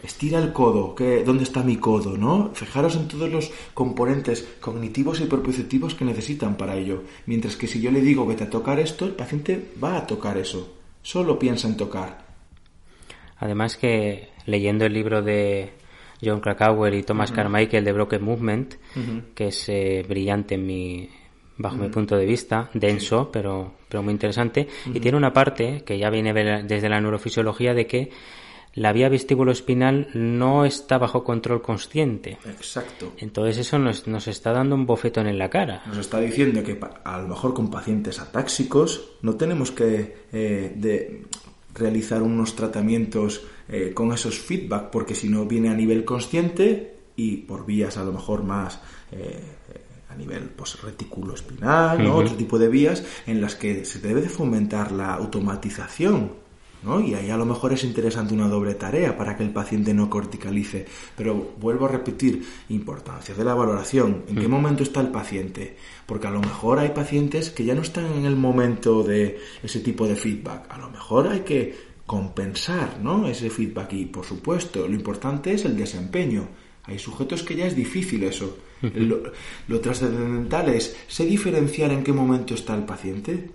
[0.03, 2.16] estira el codo, que, ¿dónde está mi codo?
[2.16, 2.51] ¿no?
[2.55, 7.03] Fijaros en todos los componentes cognitivos y perceptivos que necesitan para ello.
[7.26, 10.38] Mientras que si yo le digo vete a tocar esto, el paciente va a tocar
[10.38, 10.74] eso.
[11.03, 12.26] Solo piensa en tocar.
[13.38, 15.72] Además que leyendo el libro de
[16.22, 18.74] John Krakauer y Thomas Carmichael de Broken Movement,
[19.34, 21.09] que es eh, brillante en mi,
[21.59, 25.99] bajo mi punto de vista, denso, pero, pero muy interesante, y tiene una parte que
[25.99, 26.32] ya viene
[26.62, 28.11] desde la neurofisiología de que
[28.77, 32.39] la vía vestíbulo-espinal no está bajo control consciente.
[32.45, 33.14] Exacto.
[33.16, 35.83] Entonces eso nos, nos, está dando un bofetón en la cara.
[35.87, 41.24] Nos está diciendo que a lo mejor con pacientes atáxicos no tenemos que eh, de
[41.74, 47.39] realizar unos tratamientos eh, con esos feedback, porque si no viene a nivel consciente y
[47.39, 48.79] por vías a lo mejor más...
[49.11, 49.41] Eh,
[50.09, 52.16] a nivel pues, retículo espinal, ¿no?
[52.16, 56.45] otro tipo de vías en las que se debe de fomentar la automatización
[57.05, 60.09] y ahí a lo mejor es interesante una doble tarea para que el paciente no
[60.09, 60.87] corticalice.
[61.16, 64.22] Pero vuelvo a repetir, importancia de la valoración.
[64.28, 64.51] ¿En qué mm.
[64.51, 65.76] momento está el paciente?
[66.07, 69.80] Porque a lo mejor hay pacientes que ya no están en el momento de ese
[69.80, 70.70] tipo de feedback.
[70.70, 71.74] A lo mejor hay que
[72.07, 73.26] compensar ¿no?
[73.26, 76.49] ese feedback y, por supuesto, lo importante es el desempeño.
[76.84, 78.59] Hay sujetos que ya es difícil eso.
[78.80, 79.32] Lo,
[79.66, 83.51] lo trascendental es, ¿sé diferenciar en qué momento está el paciente?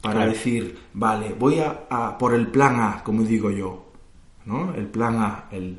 [0.00, 3.92] Para decir, vale, voy a, por el plan A, como digo yo,
[4.46, 4.74] ¿no?
[4.74, 5.78] El plan A, el,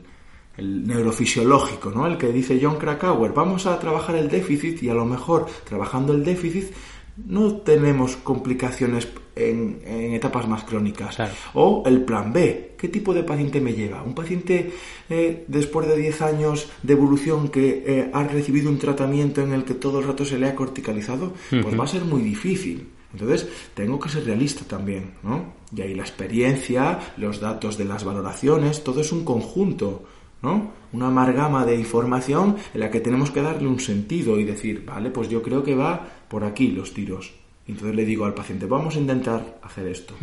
[0.57, 2.05] el neurofisiológico, ¿no?
[2.05, 6.13] El que dice John Krakauer, vamos a trabajar el déficit y a lo mejor trabajando
[6.13, 6.71] el déficit
[7.17, 9.81] no tenemos complicaciones en,
[10.13, 11.17] etapas más crónicas.
[11.53, 14.03] O el plan B, ¿qué tipo de paciente me lleva?
[14.03, 14.71] Un paciente
[15.09, 19.63] eh, después de 10 años de evolución que eh, ha recibido un tratamiento en el
[19.63, 22.87] que todo el rato se le ha corticalizado, pues va a ser muy difícil.
[23.13, 25.53] Entonces, tengo que ser realista también, ¿no?
[25.75, 30.03] Y ahí la experiencia, los datos de las valoraciones, todo es un conjunto,
[30.41, 30.71] ¿no?
[30.93, 35.09] Una amalgama de información en la que tenemos que darle un sentido y decir, vale,
[35.11, 37.33] pues yo creo que va por aquí los tiros.
[37.67, 40.15] Entonces le digo al paciente, vamos a intentar hacer esto.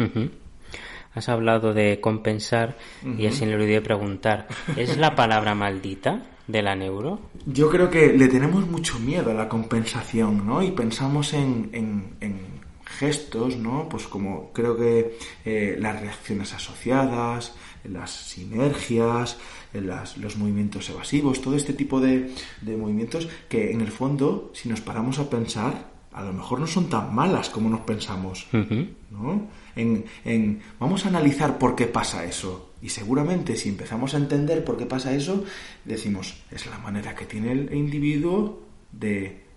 [1.15, 2.77] Has hablado de compensar
[3.17, 7.21] y así le olvidé preguntar, ¿es la palabra maldita de la neuro?
[7.47, 10.63] Yo creo que le tenemos mucho miedo a la compensación, ¿no?
[10.63, 12.58] Y pensamos en
[12.99, 13.89] gestos, ¿no?
[13.89, 19.39] Pues como creo que eh, las reacciones asociadas, las sinergias,
[19.73, 22.31] los movimientos evasivos, todo este tipo de,
[22.63, 26.89] movimientos que en el fondo, si nos paramos a pensar, a lo mejor no son
[26.89, 29.49] tan malas como nos pensamos, ¿no?
[29.77, 32.73] En, vamos a analizar por qué pasa eso.
[32.83, 35.45] Y seguramente si empezamos a entender por qué pasa eso,
[35.85, 39.48] decimos, es la manera que tiene el individuo de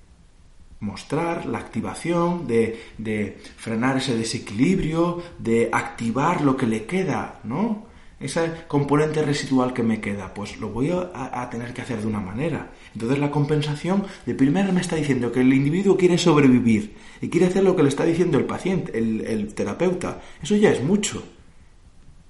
[0.82, 7.89] mostrar la activación, de, frenar ese desequilibrio, de activar lo que le queda, ¿no?
[8.19, 12.19] Ese componente residual que me queda, pues lo voy a, tener que hacer de una
[12.19, 12.71] manera.
[12.93, 17.47] Entonces la compensación de primera me está diciendo que el individuo quiere sobrevivir y quiere
[17.47, 20.21] hacer lo que le está diciendo el paciente, el, terapeuta.
[20.41, 21.23] Eso ya es mucho.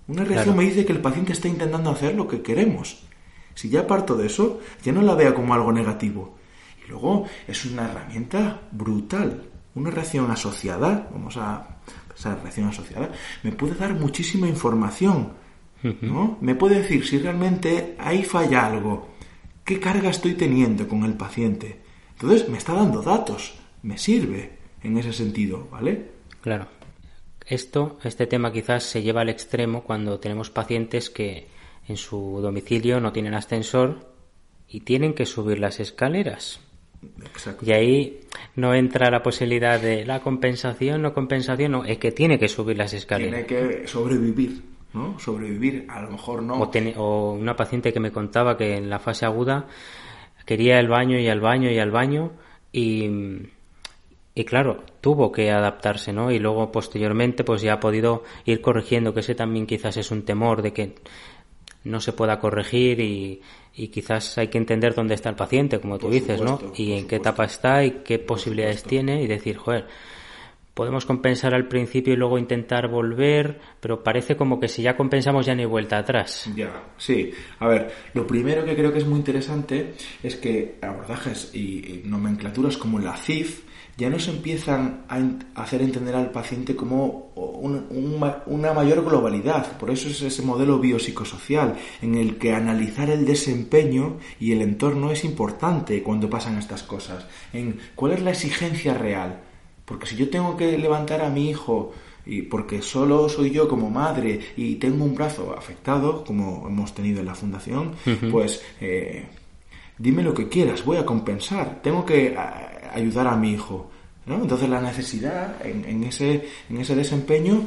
[0.08, 3.04] Una reacción me dice que el paciente está intentando hacer lo que queremos.
[3.54, 6.38] Si ya parto de eso, ya no la vea como algo negativo,
[6.88, 9.44] luego es una herramienta brutal.
[9.74, 11.78] Una reacción asociada, vamos a
[12.16, 13.12] esa reacción asociada,
[13.44, 15.34] me puede dar muchísima información.
[16.02, 16.38] ¿no?
[16.42, 19.10] Me puede decir si realmente ahí falla algo,
[19.66, 21.82] qué carga estoy teniendo con el paciente.
[22.12, 26.12] Entonces me está dando datos, me sirve en ese sentido, ¿vale?
[26.42, 26.68] Claro.
[27.46, 31.48] Esto, este tema quizás se lleva al extremo cuando tenemos pacientes que
[31.88, 34.14] en su domicilio no tienen ascensor
[34.68, 36.62] y tienen que subir las escaleras.
[37.62, 38.20] Y ahí
[38.56, 42.78] no entra la posibilidad de la compensación, no compensación, no, es que tiene que subir
[42.78, 43.47] las escaleras.
[43.47, 44.62] Tiene que sobrevivir,
[44.93, 45.18] ¿no?
[45.20, 46.62] Sobrevivir, a lo mejor no.
[46.97, 49.68] O, una paciente que me contaba que en la fase aguda
[50.45, 52.34] quería el baño y al baño y al baño
[52.72, 53.10] y,
[54.36, 56.32] y claro, tuvo que adaptarse, ¿no?
[56.32, 60.24] Y luego posteriormente pues ya ha podido ir corrigiendo, que ese también quizás es un
[60.24, 60.95] temor de que
[61.84, 63.42] no se pueda corregir y,
[63.74, 66.60] y quizás hay que entender dónde está el paciente, como tú dices, ¿no?
[66.76, 69.88] Y en qué etapa está y qué posibilidades tiene y decir, joder,
[70.74, 75.46] podemos compensar al principio y luego intentar volver, pero parece como que si ya compensamos
[75.46, 76.50] ya no hay vuelta atrás.
[76.56, 77.32] Ya, sí.
[77.60, 82.78] A ver, lo primero que creo que es muy interesante es que abordajes y nomenclaturas
[82.78, 89.78] como la CIF ya nos empiezan a hacer entender al paciente como una mayor globalidad.
[89.78, 95.12] Por eso es ese modelo biopsicosocial en el que analizar el desempeño y el entorno
[95.12, 97.26] es importante cuando pasan estas cosas.
[97.54, 99.42] En cuál es la exigencia real
[99.86, 101.92] Porque si yo tengo que levantar a mi hijo
[102.26, 107.20] y porque solo soy yo como madre y tengo un brazo afectado, como hemos tenido
[107.20, 107.94] en la fundación,
[108.32, 109.26] pues eh,
[110.02, 112.36] dime lo que quieras, voy a compensar, tengo que
[112.93, 113.89] ayudar a mi hijo.
[114.26, 114.36] ¿no?
[114.36, 117.66] Entonces la necesidad en, ese, en ese desempeño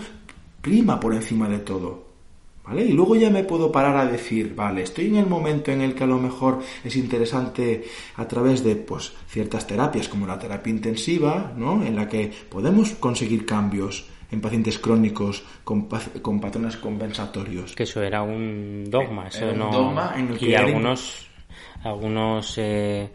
[0.60, 2.04] prima por encima de todo.
[2.64, 2.82] ¿Vale?
[2.82, 5.94] Y luego ya me puedo parar a decir, vale, estoy en el momento en el
[5.94, 7.84] que a lo mejor es interesante
[8.16, 11.84] a través de pues ciertas terapias como la terapia intensiva, ¿no?
[11.84, 15.88] En la que podemos conseguir cambios en pacientes crónicos con,
[16.22, 17.74] con patrones compensatorios.
[17.74, 19.70] Que eso era un dogma, eso no...
[19.70, 21.28] dogma en el que y algunos
[21.82, 23.10] algunos eh,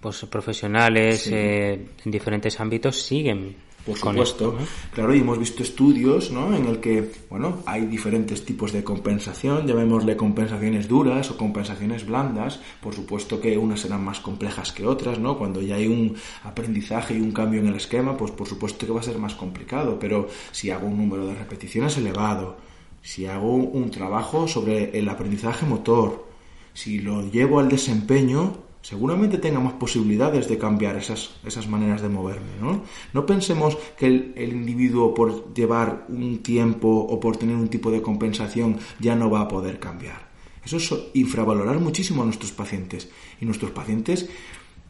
[0.00, 4.56] pues profesionales eh, en diferentes ámbitos siguen por supuesto,
[4.94, 6.54] claro, y hemos visto estudios ¿no?
[6.54, 12.60] en el que, bueno, hay diferentes tipos de compensación, llamémosle compensaciones duras o compensaciones blandas,
[12.80, 15.36] por supuesto que unas serán más complejas que otras, ¿no?
[15.36, 16.14] Cuando ya hay un
[16.44, 19.34] aprendizaje y un cambio en el esquema, pues por supuesto que va a ser más
[19.34, 22.58] complicado, pero si hago un número de repeticiones elevado,
[23.02, 26.31] si hago un trabajo sobre el aprendizaje motor,
[26.74, 32.08] si lo llevo al desempeño, seguramente tenga más posibilidades de cambiar esas, esas maneras de
[32.08, 32.58] moverme.
[32.60, 32.82] ¿no?
[33.12, 37.90] no pensemos que el, el, individuo por llevar un tiempo o por tener un tipo
[37.90, 40.30] de compensación ya no va a poder cambiar.
[40.64, 43.08] Eso es infravalorar muchísimo a nuestros pacientes.
[43.40, 44.28] Y nuestros pacientes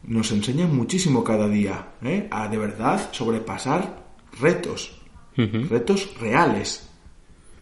[0.03, 2.27] nos enseñan muchísimo cada día ¿eh?
[2.29, 4.03] a de verdad sobrepasar
[4.39, 4.99] retos,
[5.35, 6.89] retos reales,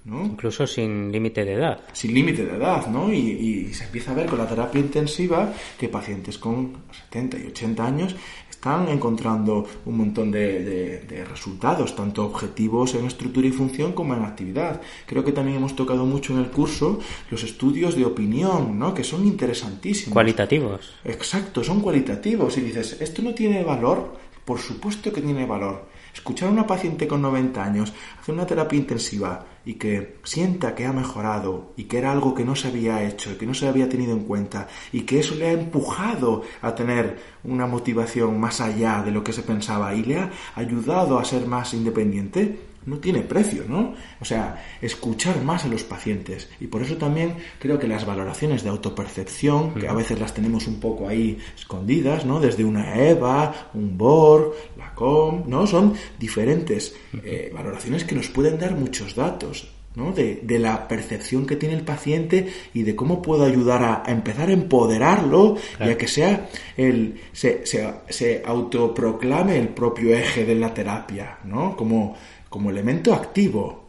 [0.06, 1.80] Incluso sin límite de edad.
[1.94, 3.14] Sin límite de edad, ¿no?
[3.14, 7.86] Y, se empieza a ver con la terapia intensiva que pacientes con 70 y 80
[7.86, 8.16] años
[8.50, 14.82] están encontrando un montón de, resultados, tanto objetivos en estructura y función como en actividad.
[15.06, 17.00] Creo que también hemos tocado mucho en el curso
[17.30, 18.94] los estudios de opinión, ¿no?
[18.94, 20.14] Que son interesantísimos.
[20.14, 20.94] Cualitativos.
[21.04, 22.58] Exacto, son cualitativos.
[22.58, 24.16] Y dices, ¿esto no tiene valor?
[24.46, 25.86] Por supuesto que tiene valor.
[26.14, 30.86] Escuchar a una paciente con 90 años hacer una terapia intensiva y que sienta que
[30.86, 33.90] ha mejorado y que era algo que no se había hecho, que no se había
[33.90, 39.02] tenido en cuenta y que eso le ha empujado a tener una motivación más allá
[39.04, 43.22] de lo que se pensaba y le ha ayudado a ser más independiente, no tiene
[43.22, 43.94] precio, ¿no?
[44.20, 46.50] O sea, escuchar más a los pacientes.
[46.60, 50.68] Y por eso también creo que las valoraciones de autopercepción, que a veces las tenemos
[50.68, 52.40] un poco ahí escondidas, ¿no?
[52.40, 55.68] Desde una EVA, un BOR, la COM, ¿no?
[55.68, 59.70] Son diferentes eh, valoraciones que nos pueden dar muchos datos.
[59.96, 60.12] ¿No?
[60.14, 64.50] De, de, la percepción que tiene el paciente y de cómo puedo ayudar a, empezar
[64.50, 70.56] a empoderarlo y a que sea el, se, se, se, autoproclame el propio eje de
[70.56, 71.76] la terapia, ¿no?
[71.76, 72.16] Como
[72.52, 73.86] como elemento activo.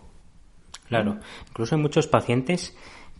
[0.88, 2.74] Claro, incluso hay muchos pacientes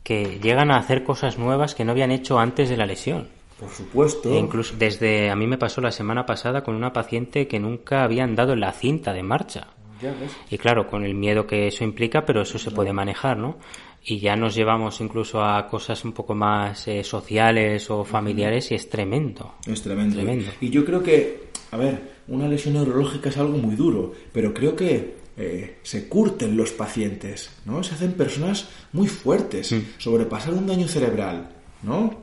[0.05, 3.29] que llegan a hacer cosas nuevas que no habían hecho antes de la lesión.
[3.59, 4.33] Por supuesto.
[4.33, 8.05] E incluso desde a mí me pasó la semana pasada con una paciente que nunca
[8.05, 9.67] había andado en la cinta de marcha.
[10.51, 13.59] Y claro, con el miedo que eso implica, pero eso se puede manejar, ¿no?
[14.05, 18.75] Y ya nos llevamos incluso a cosas un poco más eh, sociales o familiares y
[18.75, 19.55] es tremendo.
[19.67, 20.17] Es tremendo.
[20.17, 20.51] tremendo.
[20.61, 24.75] Y yo creo que, a ver, una lesión neurológica es algo muy duro, pero creo
[24.75, 27.83] que eh, se curten los pacientes, ¿no?
[27.83, 29.73] Se hacen personas muy fuertes.
[29.73, 29.81] Mm.
[29.99, 31.49] Sobrepasar un daño cerebral,
[31.83, 32.23] ¿no?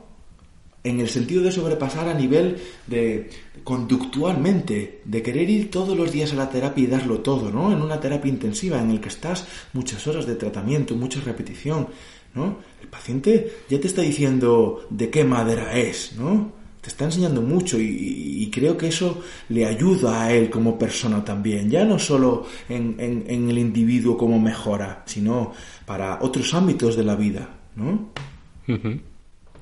[0.84, 3.28] En el sentido de sobrepasar a nivel de
[3.64, 7.72] conductualmente, de querer ir todos los días a la terapia y darlo todo, ¿no?
[7.72, 11.88] En una terapia intensiva en el que estás muchas horas de tratamiento, mucha repetición,
[12.34, 12.58] ¿no?
[12.80, 16.60] El paciente ya te está diciendo de qué madera es, ¿no?
[16.80, 21.70] te está enseñando mucho y, creo que eso le ayuda a él como persona también,
[21.70, 25.52] ya no solo en, el individuo como mejora, sino
[25.84, 28.08] para otros ámbitos de la vida, ¿no?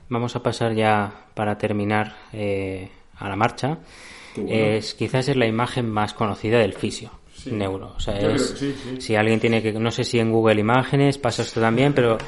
[0.09, 2.89] Vamos a pasar ya para terminar eh,
[3.19, 3.79] a la marcha.
[4.47, 7.11] Es, quizás es la imagen más conocida del fisio.
[7.47, 7.95] Neuro.
[7.97, 8.37] O sea,
[8.99, 12.19] si alguien tiene que, no sé si en Google Imágenes pasa esto también, pero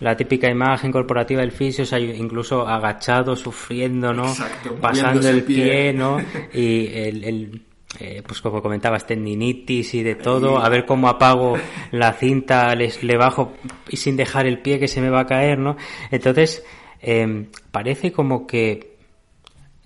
[0.00, 4.34] la típica imagen corporativa del fisio, incluso agachado, sufriendo, ¿no?
[4.80, 6.18] Pasando el pie, ¿no?
[6.52, 7.62] Y el,
[8.00, 11.54] eh, pues como comentabas, tendinitis y de todo, a ver cómo apago
[11.90, 13.52] la cinta, les, le bajo
[13.88, 15.76] y sin dejar el pie que se me va a caer, ¿no?
[16.10, 16.64] Entonces,
[17.00, 18.91] em, parece como que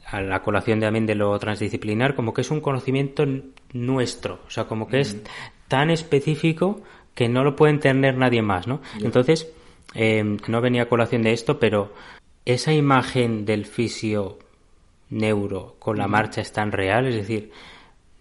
[0.06, 3.24] a la colación también de lo transdisciplinar, como que es un conocimiento
[3.72, 5.16] nuestro, o sea, como que es
[5.68, 6.80] tan específico
[7.14, 8.80] que no lo puede entender nadie más, ¿no?
[9.00, 9.50] Entonces,
[9.94, 11.92] eh, no venía a colación de esto, pero
[12.44, 14.38] esa imagen del fisio
[15.10, 17.50] neuro con la marcha es tan real, es decir,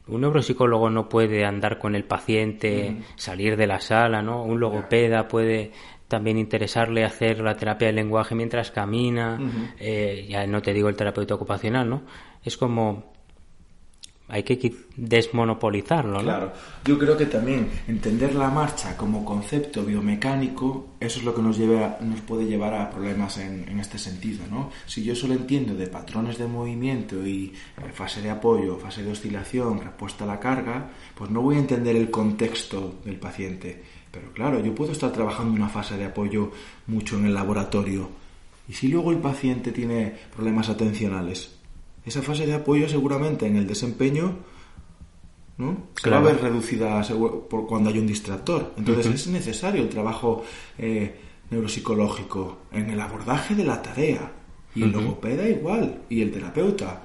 [0.08, 4.44] un neuropsicólogo no puede andar con el paciente, salir de la sala, ¿no?
[4.44, 5.72] Un logopeda puede
[6.08, 9.40] también interesarle hacer la terapia del lenguaje mientras camina,
[9.80, 12.04] eh, ya no te digo el terapeuta ocupacional, ¿no?
[12.44, 13.16] Es como
[14.28, 16.24] hay que desmonopolizarlo, ¿no?
[16.24, 16.54] Claro.
[16.84, 21.58] Yo creo que también entender la marcha como concepto biomecánico, eso es lo que nos,
[21.58, 24.72] lleva, nos puede llevar a problemas en, en, este sentido, ¿no?
[24.88, 29.12] Si yo solo entiendo de patrones de movimiento y eh, fase de apoyo, fase de
[29.12, 33.84] oscilación, respuesta a la carga, pues no voy a entender el contexto del paciente.
[34.16, 36.52] Pero claro, yo puedo estar trabajando una fase de apoyo
[36.88, 38.10] mucho en el laboratorio.
[38.70, 41.58] Y si luego el paciente tiene problemas atencionales,
[42.06, 44.38] esa fase de apoyo seguramente en el desempeño
[45.58, 45.88] ¿no?
[45.96, 47.02] se va a ver reducida
[47.50, 48.74] por cuando hay un distractor.
[48.78, 50.46] Entonces es necesario el trabajo
[50.78, 54.32] eh, neuropsicológico en el abordaje de la tarea.
[54.74, 57.02] Y el logopeda igual, y el terapeuta.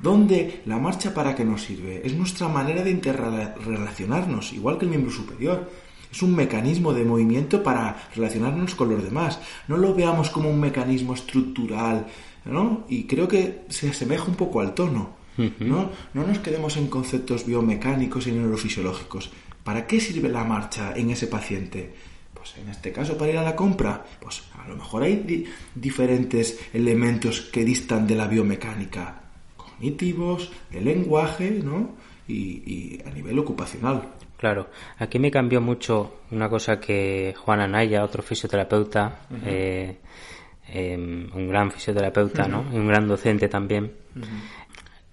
[0.00, 2.02] ¿Dónde la marcha para qué nos sirve?
[2.04, 5.70] Es nuestra manera de interrelacionarnos, igual que el miembro superior.
[6.12, 9.40] Es un mecanismo de movimiento para relacionarnos con los demás.
[9.66, 12.06] No lo veamos como un mecanismo estructural
[12.44, 12.84] ¿no?
[12.88, 15.90] Y creo que se asemeja un poco al tono, ¿no?
[16.14, 19.30] No nos quedemos en conceptos biomecánicos y neurofisiológicos.
[19.64, 21.94] ¿Para qué sirve la marcha en ese paciente?
[22.34, 26.58] Pues en este caso para ir a la compra, pues a lo mejor hay diferentes
[26.72, 29.22] elementos que distan de la biomecánica,
[29.56, 31.90] cognitivos, de lenguaje, ¿no?
[32.26, 34.08] Y, a nivel ocupacional.
[34.42, 39.20] Claro, aquí me cambió mucho una cosa que Juan Anaya, otro fisioterapeuta,
[40.74, 42.64] Em, un gran fisioterapeuta, ¿no?
[42.72, 43.92] Y un gran docente también.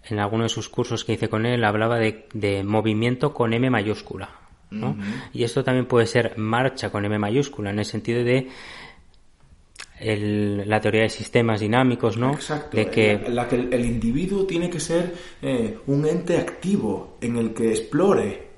[0.06, 4.30] En alguno de sus cursos que hice con él hablaba de, movimiento con M mayúscula,
[4.72, 4.96] ¿no?
[5.34, 8.48] Y esto también puede ser marcha con M mayúscula, en el sentido de
[10.00, 12.36] la teoría de sistemas dinámicos, ¿no?
[12.36, 12.78] Exacto.
[12.78, 13.12] De que...
[13.12, 17.72] En la, que el, individuo tiene que ser eh, un ente activo en el que
[17.72, 18.49] explore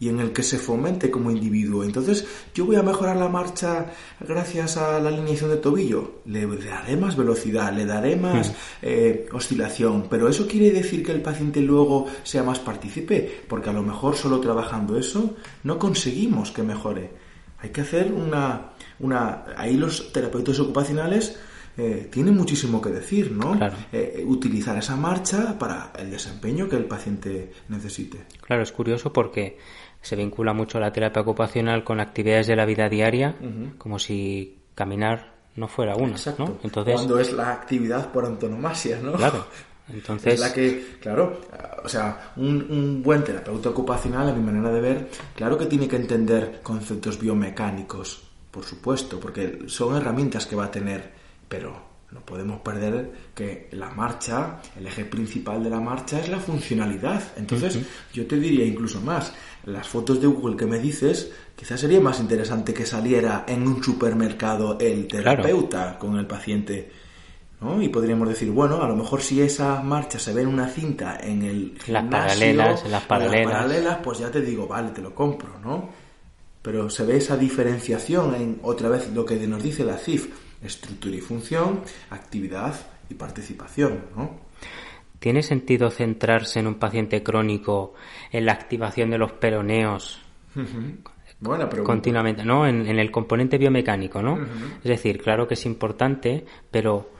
[0.00, 1.84] y en el que se fomente como individuo.
[1.84, 3.86] Entonces, yo voy a mejorar la marcha
[4.20, 6.20] gracias a la alineación de tobillo.
[6.26, 11.22] Le daré más velocidad, le daré más eh, oscilación, pero eso quiere decir que el
[11.22, 16.62] paciente luego sea más partícipe, porque a lo mejor solo trabajando eso no conseguimos que
[16.62, 17.10] mejore.
[17.60, 18.70] Hay que hacer una...
[19.00, 21.36] una ahí los terapeutas ocupacionales
[21.80, 23.56] eh, tienen muchísimo que decir, ¿no?
[23.92, 28.24] Eh, utilizar esa marcha para el desempeño que el paciente necesite.
[28.40, 29.58] Claro, es curioso porque
[30.02, 33.36] se vincula mucho la terapia ocupacional con actividades de la vida diaria,
[33.78, 36.58] como si caminar no fuera una, ¿no?
[36.64, 39.12] Entonces, cuando es la actividad por antonomasia, ¿no?
[39.12, 39.46] Claro.
[39.88, 41.40] Entonces, es la que, claro,
[41.82, 45.88] o sea, un, un, buen terapeuta ocupacional, a mi manera de ver, claro que tiene
[45.88, 51.17] que entender conceptos biomecánicos, por supuesto, porque son herramientas que va a tener,
[51.48, 56.38] pero no podemos perder que la marcha, el eje principal de la marcha es la
[56.38, 57.22] funcionalidad.
[57.36, 57.78] Entonces,
[58.14, 59.34] yo te diría incluso más,
[59.64, 63.84] las fotos de Google que me dices, quizás sería más interesante que saliera en un
[63.84, 66.90] supermercado el terapeuta con el paciente.
[67.60, 67.82] ¿no?
[67.82, 71.18] Y podríamos decir, bueno, a lo mejor si esa marcha se ve en una cinta
[71.20, 73.52] en el gimnasio, las paralelas, las paralelas.
[73.52, 75.90] las paralelas, pues ya te digo, vale, te lo compro, ¿no?
[76.62, 80.28] Pero se ve esa diferenciación en otra vez lo que nos dice la CIF
[80.62, 82.74] estructura y función, actividad
[83.08, 84.48] y participación, ¿no?
[85.18, 87.94] ¿Tiene sentido centrarse en un paciente crónico
[88.30, 90.20] en la activación de los peroneos
[91.84, 92.66] continuamente, ¿no?
[92.66, 94.38] En, el componente biomecánico, ¿no?
[94.78, 97.10] Es decir, claro que es importante, pero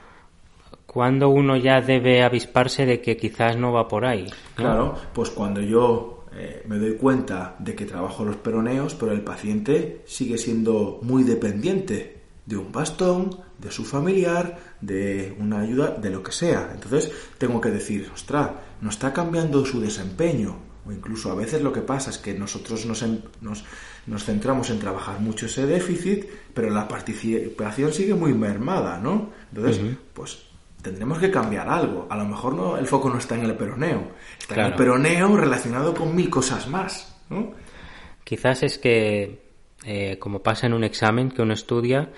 [0.87, 4.27] ¿cuándo uno ya debe avisparse de que quizás no va por ahí?
[4.55, 9.23] Claro, pues cuando yo eh, me doy cuenta de que trabajo los peroneos, pero el
[9.23, 12.18] paciente sigue siendo muy dependiente
[12.49, 16.71] de un bastón, de su familiar, de una ayuda, de lo que sea.
[16.73, 20.57] Entonces tengo que decir, ostras, no está cambiando su desempeño.
[20.87, 23.05] O incluso a veces lo que pasa es que nosotros nos,
[23.43, 26.25] nos, centramos en trabajar mucho ese déficit,
[26.55, 29.31] pero la participación sigue muy mermada, ¿no?
[29.53, 29.83] Entonces,
[30.15, 30.39] pues
[30.81, 32.07] tendremos que cambiar algo.
[32.09, 35.37] A lo mejor no, el foco no está en el peroneo, está en el peroneo
[35.37, 37.53] relacionado con mil cosas más, ¿no?
[38.25, 39.43] Quizás es que,
[39.85, 42.11] eh, como pasa en un examen que uno estudia,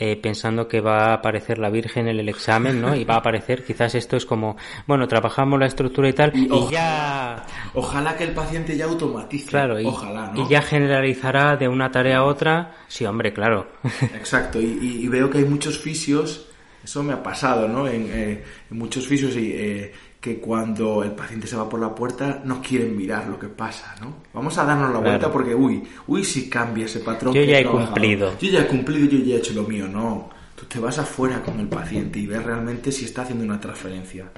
[0.00, 2.94] eh, pensando que va a aparecer la Virgen en el examen, ¿no?
[2.94, 6.48] Y va a aparecer, quizás esto es como, bueno, trabajamos la estructura y tal, y,
[6.70, 7.44] ya...
[7.74, 9.46] Ojalá que el paciente ya automatice.
[9.46, 12.76] Claro, y, ojalá, y ya generalizará de una tarea a otra.
[12.86, 13.66] Sí, hombre, claro.
[14.14, 16.48] Exacto, y, veo que hay muchos fisios,
[16.84, 17.88] eso me ha pasado, ¿no?
[17.88, 19.52] En, eh, muchos fisios y...
[19.52, 23.48] Eh, que cuando el paciente se va por la puerta no quieren mirar lo que
[23.48, 24.16] pasa, ¿no?
[24.32, 27.34] Vamos a darnos la vuelta porque, uy, uy, si cambia ese patrón.
[27.34, 28.36] Yo ya he cumplido.
[28.38, 30.30] Yo ya he cumplido, yo ya he hecho lo mío, no.
[30.56, 34.28] Tú te vas afuera con el paciente y ves realmente si está haciendo una transferencia.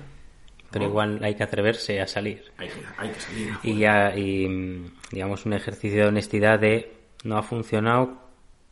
[0.70, 2.45] Pero igual hay que atreverse a salir.
[2.59, 3.53] Hay que, hay que salir.
[3.62, 6.93] Y ya, y, digamos, un ejercicio de honestidad de
[7.24, 8.20] no ha funcionado,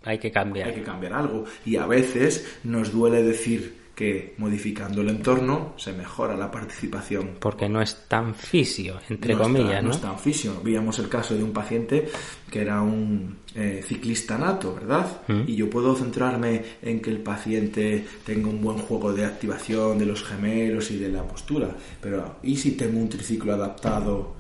[0.05, 0.69] hay que cambiar.
[0.69, 1.45] Hay que cambiar algo.
[1.65, 7.31] Y a veces nos duele decir que modificando el entorno se mejora la participación.
[7.41, 9.89] Porque no es tan fisio, entre comillas, ¿no?
[9.89, 10.61] No es tan fisio.
[10.63, 12.09] Víamos el caso de un paciente
[12.49, 15.23] que era un eh, ciclista nato, ¿verdad?
[15.27, 15.41] Mm.
[15.49, 20.07] Y yo puedo centrarme en que el paciente tenga un buen juego de activación de
[20.07, 21.75] los gemelos y de la postura.
[22.01, 24.37] Pero, ¿y si tengo un triciclo adaptado?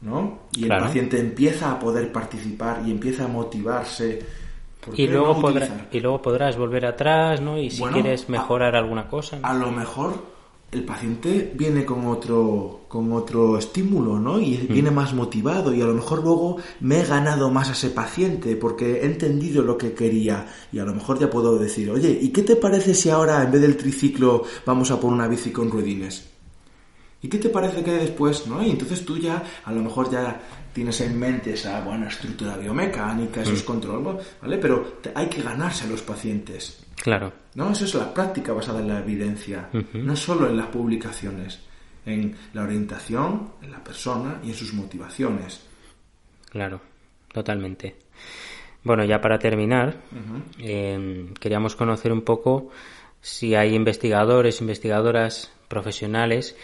[0.00, 0.44] ¿No?
[0.56, 0.86] Y el Claro.
[0.86, 4.39] paciente empieza a poder participar y empieza a motivarse.
[4.84, 5.88] ¿Por Y luego, no podrá- utilizar?
[5.92, 7.58] y luego podrás volver atrás, ¿no?
[7.58, 9.38] Y si Bueno, quieres a- mejorar alguna cosa.
[9.38, 9.46] ¿no?
[9.46, 10.40] a lo mejor
[10.72, 14.40] el paciente viene con otro con otro estímulo, ¿no?
[14.40, 17.90] Y viene más motivado y a lo mejor luego me he ganado más a ese
[17.90, 22.16] paciente porque he entendido lo que quería y a lo mejor ya puedo decir, oye,
[22.22, 25.50] ¿y qué te parece si ahora en vez del triciclo vamos a por una bici
[25.50, 26.28] con ruedines?
[27.22, 28.62] ¿Y qué te parece que después, no?
[28.64, 30.40] Y entonces tú ya, a lo mejor ya
[30.72, 34.58] tienes en mente esa buena estructura biomecánica, esos controles, ¿vale?
[34.58, 36.84] Pero te- hay que ganarse a los pacientes.
[37.02, 37.32] Claro.
[37.54, 37.70] ¿no?
[37.72, 41.58] Eso es la práctica basada en la evidencia, no solo en las publicaciones,
[42.06, 45.60] en la orientación, en la persona y en sus motivaciones.
[46.50, 46.80] Claro,
[47.32, 47.96] totalmente.
[48.82, 49.96] Bueno, ya para terminar,
[50.58, 52.70] eh, queríamos conocer un poco
[53.20, 56.56] si hay investigadores, investigadoras profesionales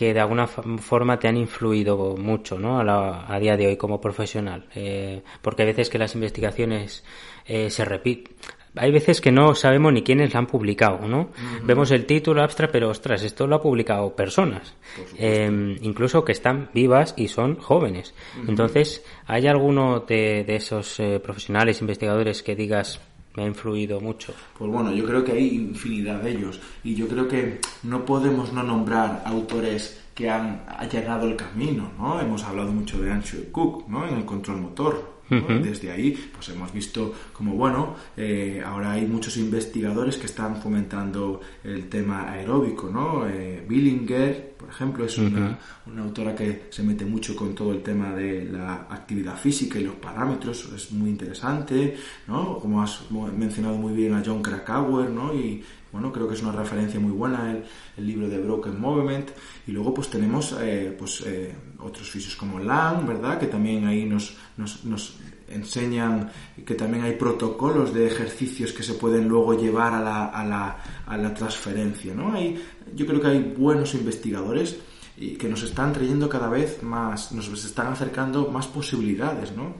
[0.00, 2.80] que de alguna forma te han influido mucho ¿no?
[2.80, 4.64] a, la- a día de hoy como profesional.
[4.74, 7.04] Eh, porque hay veces que las investigaciones
[7.44, 8.34] eh, se repiten.
[8.76, 11.30] Hay veces que no sabemos ni quiénes la han publicado, ¿no?
[11.64, 14.74] Vemos el título abstract, pero ostras, esto lo ha publicado personas,
[15.18, 18.14] eh, incluso que están vivas y son jóvenes.
[18.46, 23.00] Entonces, ¿hay alguno de, de esos eh, profesionales, investigadores que digas
[23.42, 24.34] ha influido mucho?
[24.58, 28.52] Pues bueno, yo creo que hay infinidad de ellos y yo creo que no podemos
[28.52, 32.20] no nombrar autores que han allanado el camino, ¿no?
[32.20, 34.06] Hemos hablado mucho de Anshu Cook, ¿no?
[34.06, 35.19] En el control motor.
[35.30, 41.40] Desde ahí, pues hemos visto como, bueno, eh, ahora hay muchos investigadores que están fomentando
[41.62, 43.28] el tema aeróbico, ¿no?
[43.28, 47.82] Eh, Billinger, por ejemplo, es una, una autora que se mete mucho con todo el
[47.82, 52.58] tema de la actividad física y los parámetros, es muy interesante, ¿no?
[52.58, 55.32] Como has mencionado muy bien a John Krakauer, ¿no?
[55.32, 55.62] Y
[55.92, 57.56] bueno, creo que es una referencia muy buena
[57.96, 59.30] el, libro de Broken Movement.
[59.66, 63.38] Y luego pues tenemos eh, pues eh, otros fisios como Lang, ¿verdad?
[63.38, 65.16] Que también ahí nos, nos, nos
[65.48, 66.30] enseñan
[66.64, 70.78] que también hay protocolos de ejercicios que se pueden luego llevar a la, a la,
[71.06, 72.32] a la transferencia, ¿no?
[72.32, 72.62] Hay,
[72.94, 74.78] yo creo que hay buenos investigadores
[75.16, 79.74] y que nos están trayendo cada vez más, nos están acercando más posibilidades, ¿no?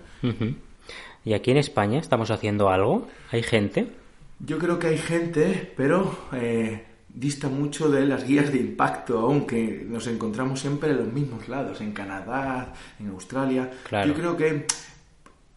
[1.24, 3.08] ¿Y aquí en España estamos haciendo algo?
[3.30, 3.99] ¿Hay gente?
[4.44, 9.84] Yo creo que hay gente, pero eh, dista mucho de las guías de impacto, aunque
[9.88, 13.70] nos encontramos siempre en los mismos lados, en Canadá, en Australia.
[13.88, 14.08] Claro.
[14.08, 14.66] Yo creo que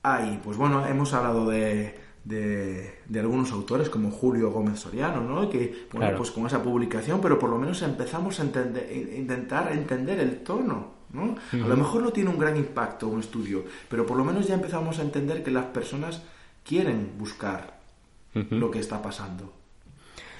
[0.03, 5.49] hay, pues bueno, hemos hablado de, de, de algunos autores como Julio Gómez Soriano, ¿no?
[5.49, 6.17] Que, bueno, Claro.
[6.17, 10.39] pues con esa publicación, pero por lo menos empezamos a entender, in- intentar entender el
[10.43, 11.35] tono, ¿no?
[11.53, 14.55] A lo mejor no tiene un gran impacto un estudio, pero por lo menos ya
[14.55, 16.23] empezamos a entender que las personas
[16.65, 17.72] quieren buscar
[18.33, 19.53] Lo que está pasando.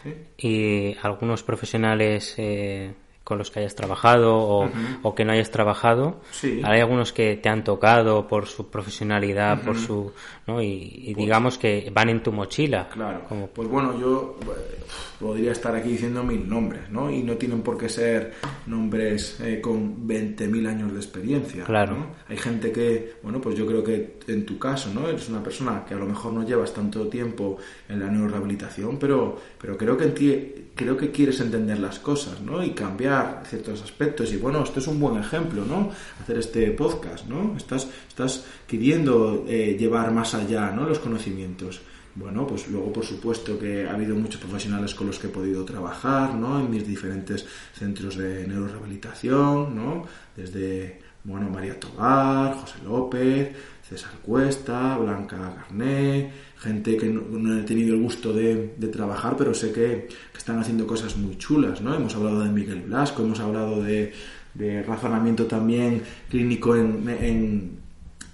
[0.04, 0.14] ¿Sí?
[0.38, 2.94] ¿Y algunos profesionales eh,
[3.24, 4.70] con los que hayas trabajado o,
[5.02, 6.20] o que no hayas trabajado?
[6.32, 6.62] Sí.
[6.64, 10.12] ¿Hay algunos que te han tocado por su profesionalidad, por su...
[10.46, 10.62] ¿no?
[10.62, 12.90] Y, y digamos que van en tu mochila.
[12.90, 13.22] Claro.
[13.30, 14.84] Como- Pues bueno, yo eh,
[15.20, 17.10] podría estar aquí diciendo mil nombres, ¿no?
[17.10, 18.34] Y no tienen por qué ser
[18.68, 21.64] nombres eh, con 20.000 años de experiencia.
[21.64, 21.96] Claro.
[21.96, 22.06] ¿no?
[22.28, 25.08] Hay gente que, bueno, pues yo creo que en tu caso, ¿no?
[25.08, 27.58] Eres una persona que a lo mejor no llevas tanto tiempo
[27.88, 32.42] en la neurorehabilitación, pero, pero creo que en ti, creo que quieres entender las cosas,
[32.42, 32.62] ¿no?
[32.62, 33.12] Y cambiar
[33.47, 34.32] ciertos aspectos.
[34.34, 35.91] Y bueno, esto es un buen ejemplo, ¿no?
[36.22, 37.55] Hacer este podcast, ¿no?
[37.55, 40.88] Estás, estás queriendo eh, llevar más allá, ¿no?
[40.88, 41.82] Los conocimientos.
[42.16, 45.66] Bueno, pues luego por supuesto que ha habido muchos profesionales con los que he podido
[45.66, 46.59] trabajar, ¿no?
[46.59, 50.05] En mis diferentes centros de neurorehabilitación, ¿no?
[50.36, 53.56] Desde, bueno, María Tobar, José López,
[53.88, 59.36] César Cuesta, Blanca Garné, gente que no, no he tenido el gusto de, de trabajar,
[59.38, 61.96] pero sé que, que están haciendo cosas muy chulas, ¿no?
[61.96, 64.14] Hemos hablado de Miguel Blasco, hemos hablado de,
[64.54, 67.84] de razonamiento también clínico en, en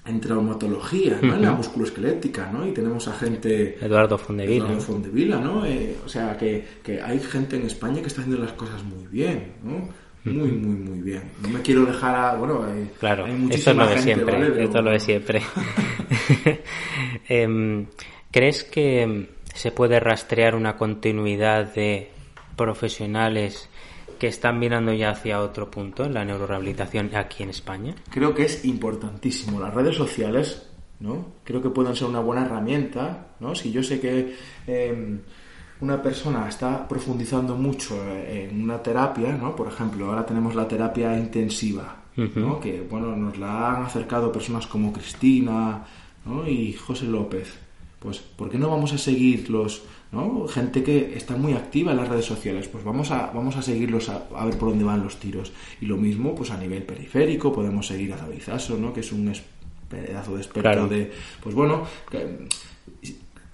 [0.06, 1.36] en traumatología, ¿no?
[1.36, 2.68] En la musculoesquelética, ¿no?
[2.68, 3.78] Y tenemos a gente...
[3.80, 4.66] Eduardo Fondevila.
[4.66, 5.66] Eduardo Fondevila, ¿no?
[5.66, 9.06] Eh, o sea, que, que hay gente en España que está haciendo las cosas muy
[9.08, 9.90] bien, ¿no?
[10.34, 11.24] Muy, muy, muy bien.
[11.42, 12.36] No me quiero dejar a...
[12.36, 14.50] Bueno, eh, Claro, hay esto es lo de gente, siempre, ¿vale?
[14.52, 15.42] Pero- esto es lo de siempre.
[17.28, 17.86] Em,
[18.32, 22.12] ¿Crees que em, se puede rastrear una continuidad de
[22.56, 23.70] profesionales
[24.20, 27.96] que están mirando ya hacia otro punto en la neurorehabilitación aquí en España?
[28.10, 29.60] Creo que es importantísimo.
[29.60, 30.70] Las redes sociales,
[31.00, 31.34] ¿no?
[31.44, 33.56] Creo que pueden ser una buena herramienta, ¿no?
[33.56, 34.36] Si yo sé que...
[34.68, 35.18] eh,
[35.82, 39.56] una persona está profundizando mucho en una terapia, ¿no?
[39.56, 42.60] Por ejemplo, ahora tenemos la terapia intensiva, ¿no?
[42.60, 45.86] Que, bueno, nos la han acercado personas como Cristina,
[46.26, 46.48] ¿no?
[46.48, 47.58] Y José López.
[48.00, 50.48] Pues, ¿por qué no vamos a seguir los, ¿no?
[50.48, 54.10] Gente que está muy activa en las redes sociales, pues vamos a, vamos a seguirlos
[54.10, 55.52] a, ver por dónde van los tiros.
[55.80, 58.42] Y lo mismo, pues a nivel periférico, podemos seguir a David
[58.80, 58.94] ¿no?
[58.94, 59.34] Que es un
[59.90, 61.12] pedazo de experto de...
[61.42, 61.84] Pues bueno,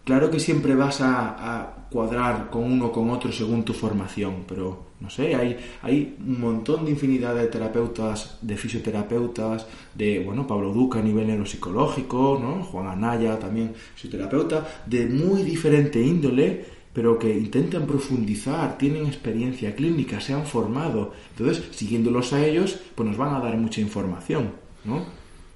[0.06, 5.10] claro que siempre vas a, cuadrar con uno con otro según tu formación, pero no
[5.10, 11.00] sé, hay, hay un montón de infinidad de terapeutas, de fisioterapeutas, de, bueno, Pablo Duca
[11.00, 12.64] a nivel neuropsicológico, ¿no?
[12.66, 20.22] Juan Anaya también fisioterapeuta, de muy diferente índole, pero que intentan profundizar, tienen experiencia clínica,
[20.22, 21.14] se han formado.
[21.38, 24.52] Entonces, siguiéndolos a ellos, pues nos van a dar mucha información,
[24.86, 25.06] ¿no?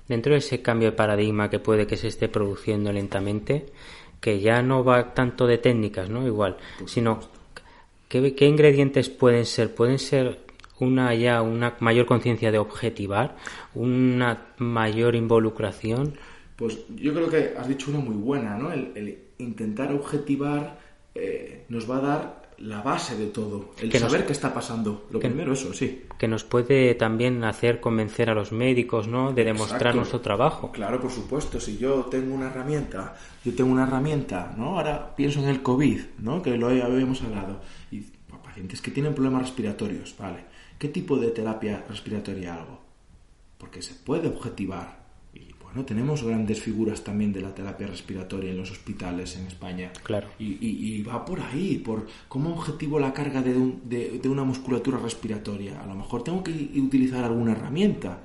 [0.10, 3.68] Dentro de ese cambio de paradigma que puede que se esté produciendo lentamente,
[4.22, 6.26] que ya no va tanto de técnicas, ¿no?
[6.28, 7.20] Igual, sino
[8.08, 9.74] ¿qué, ¿qué, ingredientes pueden ser?
[9.74, 10.40] Pueden ser
[10.80, 13.36] una ya una mayor conciencia de objetivar,
[13.74, 16.16] una mayor involucración.
[16.56, 18.72] Pues yo creo que has dicho una muy buena, ¿no?
[18.72, 20.78] El, intentar objetivar
[21.16, 25.08] eh, nos va a dar la base de todo, el saber qué está pasando.
[25.12, 26.04] Lo primero, eso, sí.
[26.18, 29.32] Que nos puede también hacer convencer a los médicos, ¿no?
[29.32, 30.72] De demostrar nuestro trabajo.
[30.72, 31.60] Claro, por supuesto.
[31.60, 34.78] Si yo tengo una herramienta, yo tengo una herramienta, ¿no?
[34.78, 36.42] Ahora pienso en el COVID, ¿no?
[36.42, 37.62] Que lo habíamos hablado.
[37.92, 38.04] Y
[38.44, 40.44] pacientes que tienen problemas respiratorios, ¿vale?
[40.78, 42.82] ¿Qué tipo de terapia respiratoria hago?
[43.58, 44.99] Porque se puede objetivar
[45.70, 49.92] bueno, tenemos grandes figuras también de la terapia respiratoria en los hospitales en España.
[50.04, 50.28] Claro.
[50.40, 55.82] Y, va por ahí, por como objetivo la carga de, de, una musculatura respiratoria.
[55.82, 58.20] A lo mejor tengo que utilizar alguna herramienta.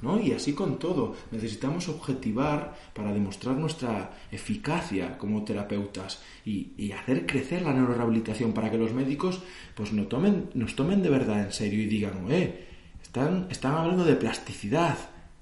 [0.00, 0.20] ¿no?
[0.20, 1.16] Y así con todo.
[1.30, 8.78] Necesitamos objetivar para demostrar nuestra eficacia como terapeutas y, hacer crecer la neurorehabilitación para que
[8.78, 9.42] los médicos
[9.74, 12.66] pues no tomen, nos tomen de verdad en serio y digan, eh,
[13.02, 14.96] están, están hablando de plasticidad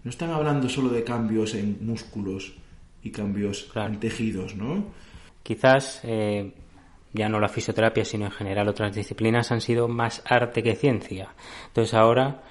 [0.05, 2.55] no están hablando solo de cambios en músculos
[3.03, 4.85] y cambios en tejidos, ¿no?
[5.43, 6.53] Quizás eh,
[7.13, 11.35] ya no la fisioterapia, sino en general otras disciplinas han sido más arte que ciencia.
[11.69, 12.43] Entonces ahora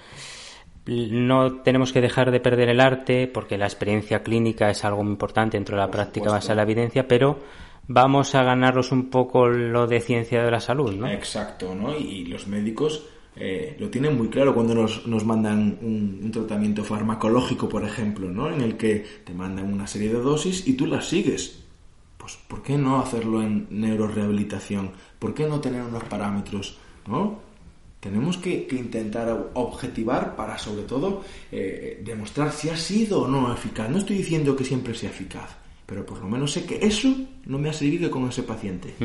[0.86, 5.14] no tenemos que dejar de perder el arte porque la experiencia clínica es algo muy
[5.14, 7.40] importante dentro de la práctica basada en la evidencia, pero
[7.88, 11.08] vamos a ganarnos un poco lo de ciencia de la salud, ¿no?
[11.08, 11.96] Exacto, ¿no?
[11.96, 13.06] Y los médicos
[13.36, 18.50] eh, lo tienen muy claro cuando nos, nos mandan un, tratamiento farmacológico, por ejemplo, ¿no?
[18.50, 21.64] En el que te mandan una serie de dosis y tú las sigues.
[22.18, 24.92] Pues, ¿por qué no hacerlo en neurorehabilitación?
[25.18, 26.78] ¿Por qué no tener unos parámetros,
[27.08, 27.40] ¿no?
[28.00, 33.90] Tenemos que, intentar objetivar para, sobre todo, eh, demostrar si ha sido o no eficaz.
[33.90, 35.56] No estoy diciendo que siempre sea eficaz,
[35.86, 37.14] pero por lo menos sé que eso
[37.46, 38.96] no me ha servido con ese paciente.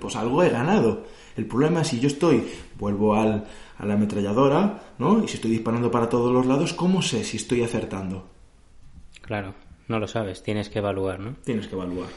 [0.00, 1.04] Pues algo he ganado.
[1.36, 2.44] El problema es si yo estoy,
[2.78, 3.44] vuelvo al,
[3.78, 5.22] a la ametralladora, ¿no?
[5.22, 8.28] Y si estoy disparando para todos los lados, ¿cómo sé si estoy acertando?
[9.20, 9.54] Claro,
[9.88, 11.34] no lo sabes, tienes que evaluar, ¿no?
[11.44, 12.08] Tienes que evaluar.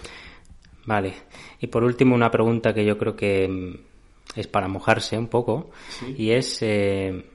[0.86, 1.14] Vale.
[1.60, 5.72] Y por último, una pregunta que yo creo que mm, es para mojarse un poco,
[6.18, 7.26] y es eh,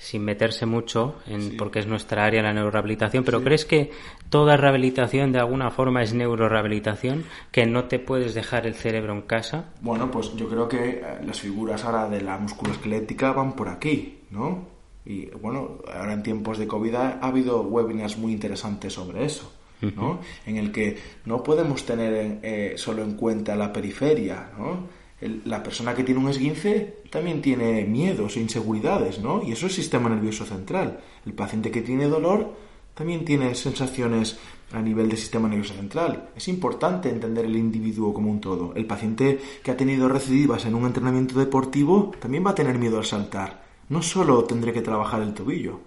[0.00, 3.90] sin meterse mucho en porque es nuestra área la neurorehabilitación, pero ¿crees que
[4.30, 9.22] toda rehabilitación de alguna forma es neurorehabilitación, que no te puedes dejar el cerebro en
[9.22, 9.66] casa?
[9.82, 14.20] Bueno, pues yo creo que eh, las figuras ahora de la musculoesquelética van por aquí,
[14.30, 14.68] ¿no?
[15.04, 19.52] Y bueno, ahora en tiempos de COVID ha, habido webinars muy interesantes sobre eso.
[19.96, 20.20] ¿no?
[20.44, 24.99] En el que no podemos tener eh, solo en cuenta la periferia, ¿no?
[25.20, 29.42] La persona que tiene un esguince también tiene miedos e inseguridades, ¿no?
[29.42, 31.00] Y eso es sistema nervioso central.
[31.26, 32.54] El paciente que tiene dolor
[32.94, 34.38] también tiene sensaciones
[34.72, 36.30] a nivel del sistema nervioso central.
[36.36, 38.72] Es importante entender el individuo como un todo.
[38.74, 42.98] El paciente que ha tenido recidivas en un entrenamiento deportivo también va a tener miedo
[42.98, 43.62] al saltar.
[43.88, 45.80] No solo tendré que trabajar el tobillo.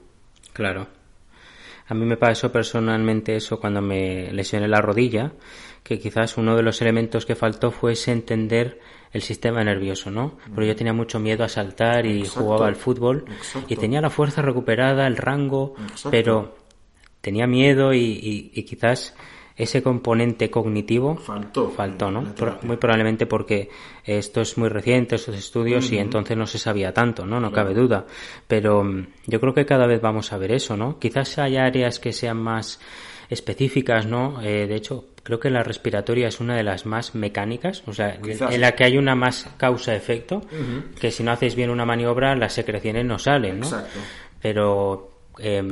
[0.51, 0.87] Claro.
[1.87, 5.33] A mí me pasó personalmente eso cuando me lesioné la rodilla,
[5.83, 8.79] que quizás uno de los elementos que faltó fuese entender
[9.13, 10.37] el sistema nervioso, ¿no?
[10.53, 13.25] Porque yo tenía mucho miedo a saltar y jugaba al fútbol
[13.67, 15.75] y tenía la fuerza recuperada, el rango,
[16.09, 16.55] pero
[17.21, 19.15] tenía miedo y, quizás
[19.55, 22.23] ese componente cognitivo faltó, faltó ¿no?
[22.63, 23.69] muy probablemente porque
[24.03, 27.39] esto es muy reciente, estos estudios, y entonces no se sabía tanto, ¿no?
[27.39, 28.07] No cabe duda.
[28.47, 30.97] Pero mm, yo creo que cada vez vamos a ver eso, ¿no?
[30.97, 32.81] Quizás haya áreas que sean más
[33.29, 34.41] específicas, ¿no?
[34.41, 38.19] Eh, de hecho, creo que la respiratoria es una de las más mecánicas, o sea,
[38.21, 40.41] en la que hay una más causa-efecto,
[40.99, 43.65] que si no hacéis bien una maniobra, las secreciones no salen, ¿no?
[43.65, 43.99] Exacto.
[44.41, 45.69] Pero, em,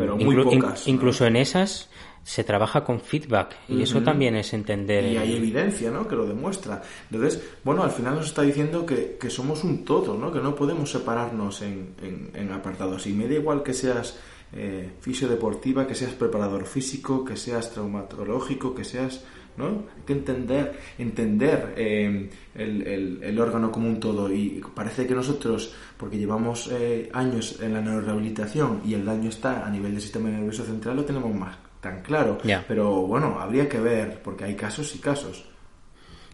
[0.86, 1.90] incluso en esas,
[2.24, 5.06] se trabaja con feedback y eso también es entender.
[5.06, 6.08] Y hay evidencia, ¿no?
[6.08, 6.82] Que lo demuestra.
[7.10, 10.32] Entonces, bueno, al final nos está diciendo que, que somos un todo, ¿no?
[10.32, 11.96] Que no podemos separarnos en,
[12.34, 13.08] en, apartados.
[13.08, 14.20] Y me da igual que seas
[14.54, 19.24] eh, fisiodeportiva, que seas preparador físico, que seas traumatológico, que seas
[19.58, 19.66] ¿no?
[19.68, 25.74] Hay que entender, entender eh, el, el, órgano como un todo y parece que nosotros,
[25.98, 30.30] porque llevamos eh, años en la neurorehabilitación y el daño está a nivel del sistema
[30.30, 32.38] nervioso central, lo tenemos más tan claro.
[32.68, 35.46] Pero bueno, habría que ver, porque hay casos y casos.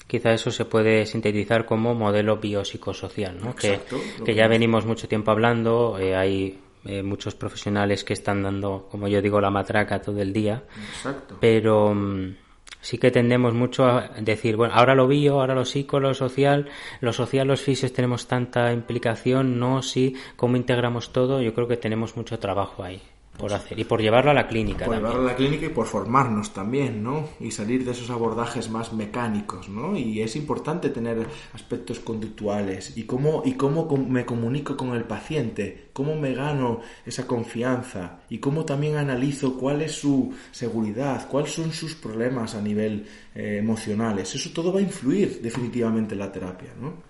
[0.05, 3.55] Quizá eso se puede sintetizar como modelo biopsicosocial, ¿no?
[3.55, 3.81] que,
[4.23, 9.09] que ya venimos mucho tiempo hablando, eh, hay eh, muchos profesionales que están dando, como
[9.09, 10.63] yo digo, la matraca todo el día.
[10.93, 11.37] Exacto.
[11.41, 12.35] Pero mm,
[12.87, 16.69] sí que tendemos mucho a decir, bueno, ahora lo bio, ahora lo psico, lo social,
[17.01, 21.75] lo social, los fisios tenemos tanta implicación, no, sí, cómo integramos todo, yo creo que
[21.75, 23.01] tenemos mucho trabajo ahí
[23.37, 24.85] por hacer y por llevarlo a la clínica.
[24.85, 27.29] Por llevarlo a la clínica y por formarnos también, ¿no?
[27.39, 29.95] Y salir de esos abordajes más mecánicos, ¿no?
[29.97, 35.89] Y es importante tener aspectos conductuales y cómo y cómo me comunico con el paciente,
[35.93, 41.71] cómo me gano esa confianza y cómo también analizo cuál es su seguridad, cuáles son
[41.71, 43.05] sus problemas a nivel
[43.35, 44.33] eh, emocionales.
[44.35, 47.06] Eso todo va a influir definitivamente en la terapia, ¿no?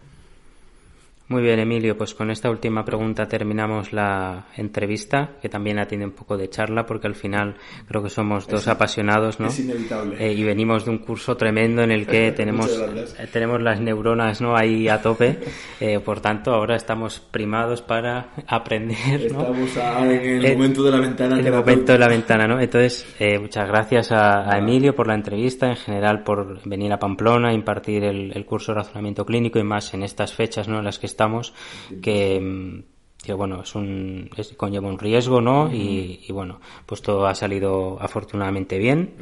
[1.29, 6.13] Muy bien, Emilio, pues con esta última pregunta terminamos la entrevista, que también tiene un
[6.13, 7.55] poco de charla, porque al final
[7.85, 9.47] creo que somos dos apasionados, ¿no?
[9.47, 10.15] Es inevitable.
[10.25, 14.39] Eh, y venimos de un curso tremendo en el que tenemos, eh, tenemos las neuronas,
[14.39, 14.55] ¿no?
[14.55, 15.39] Ahí a tope.
[15.79, 20.11] Eh, por tanto, ahora estamos primados para aprender, Estamos en
[20.43, 21.39] el, momento de la ventana.
[21.39, 22.59] En el momento de la ventana, ¿no?
[22.59, 23.05] Entonces,
[23.39, 28.31] muchas gracias a, Emilio por la entrevista, en general por venir a Pamplona, impartir el,
[28.33, 30.79] el curso de razonamiento clínico y más en estas fechas, ¿no?
[30.79, 31.51] En las que estamos,
[31.99, 32.83] que,
[33.23, 35.73] que bueno, es un, conlleva un riesgo, ¿no?
[35.73, 39.15] y, bueno, pues todo ha salido afortunadamente bien.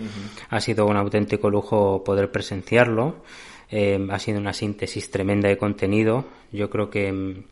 [0.49, 3.23] Ha sido un auténtico lujo poder presenciarlo.
[3.71, 6.25] Eh, ha sido una síntesis tremenda de contenido.
[6.51, 7.43] Yo creo que,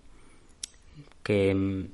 [1.23, 1.87] que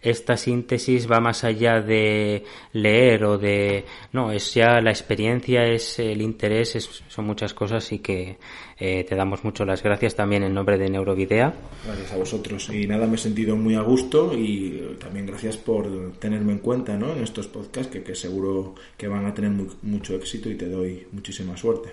[0.00, 5.98] esta síntesis va más allá de leer o de no es ya la experiencia es
[5.98, 8.38] el interés son muchas cosas y que
[8.80, 11.52] eh, te damos mucho las gracias también en nombre de Neurovidea.
[11.84, 12.70] Gracias a vosotros.
[12.70, 16.96] Y nada me he sentido muy a gusto y también gracias por tenerme en cuenta
[16.96, 17.12] ¿no?
[17.12, 19.52] en estos podcasts que, que seguro que van a tener
[19.82, 21.92] mucho éxito y te doy muchísima suerte.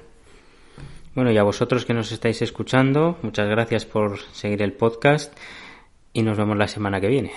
[1.13, 5.35] Bueno y a vosotros que nos estáis escuchando muchas gracias por seguir el podcast
[6.13, 7.31] y nos vemos la semana que viene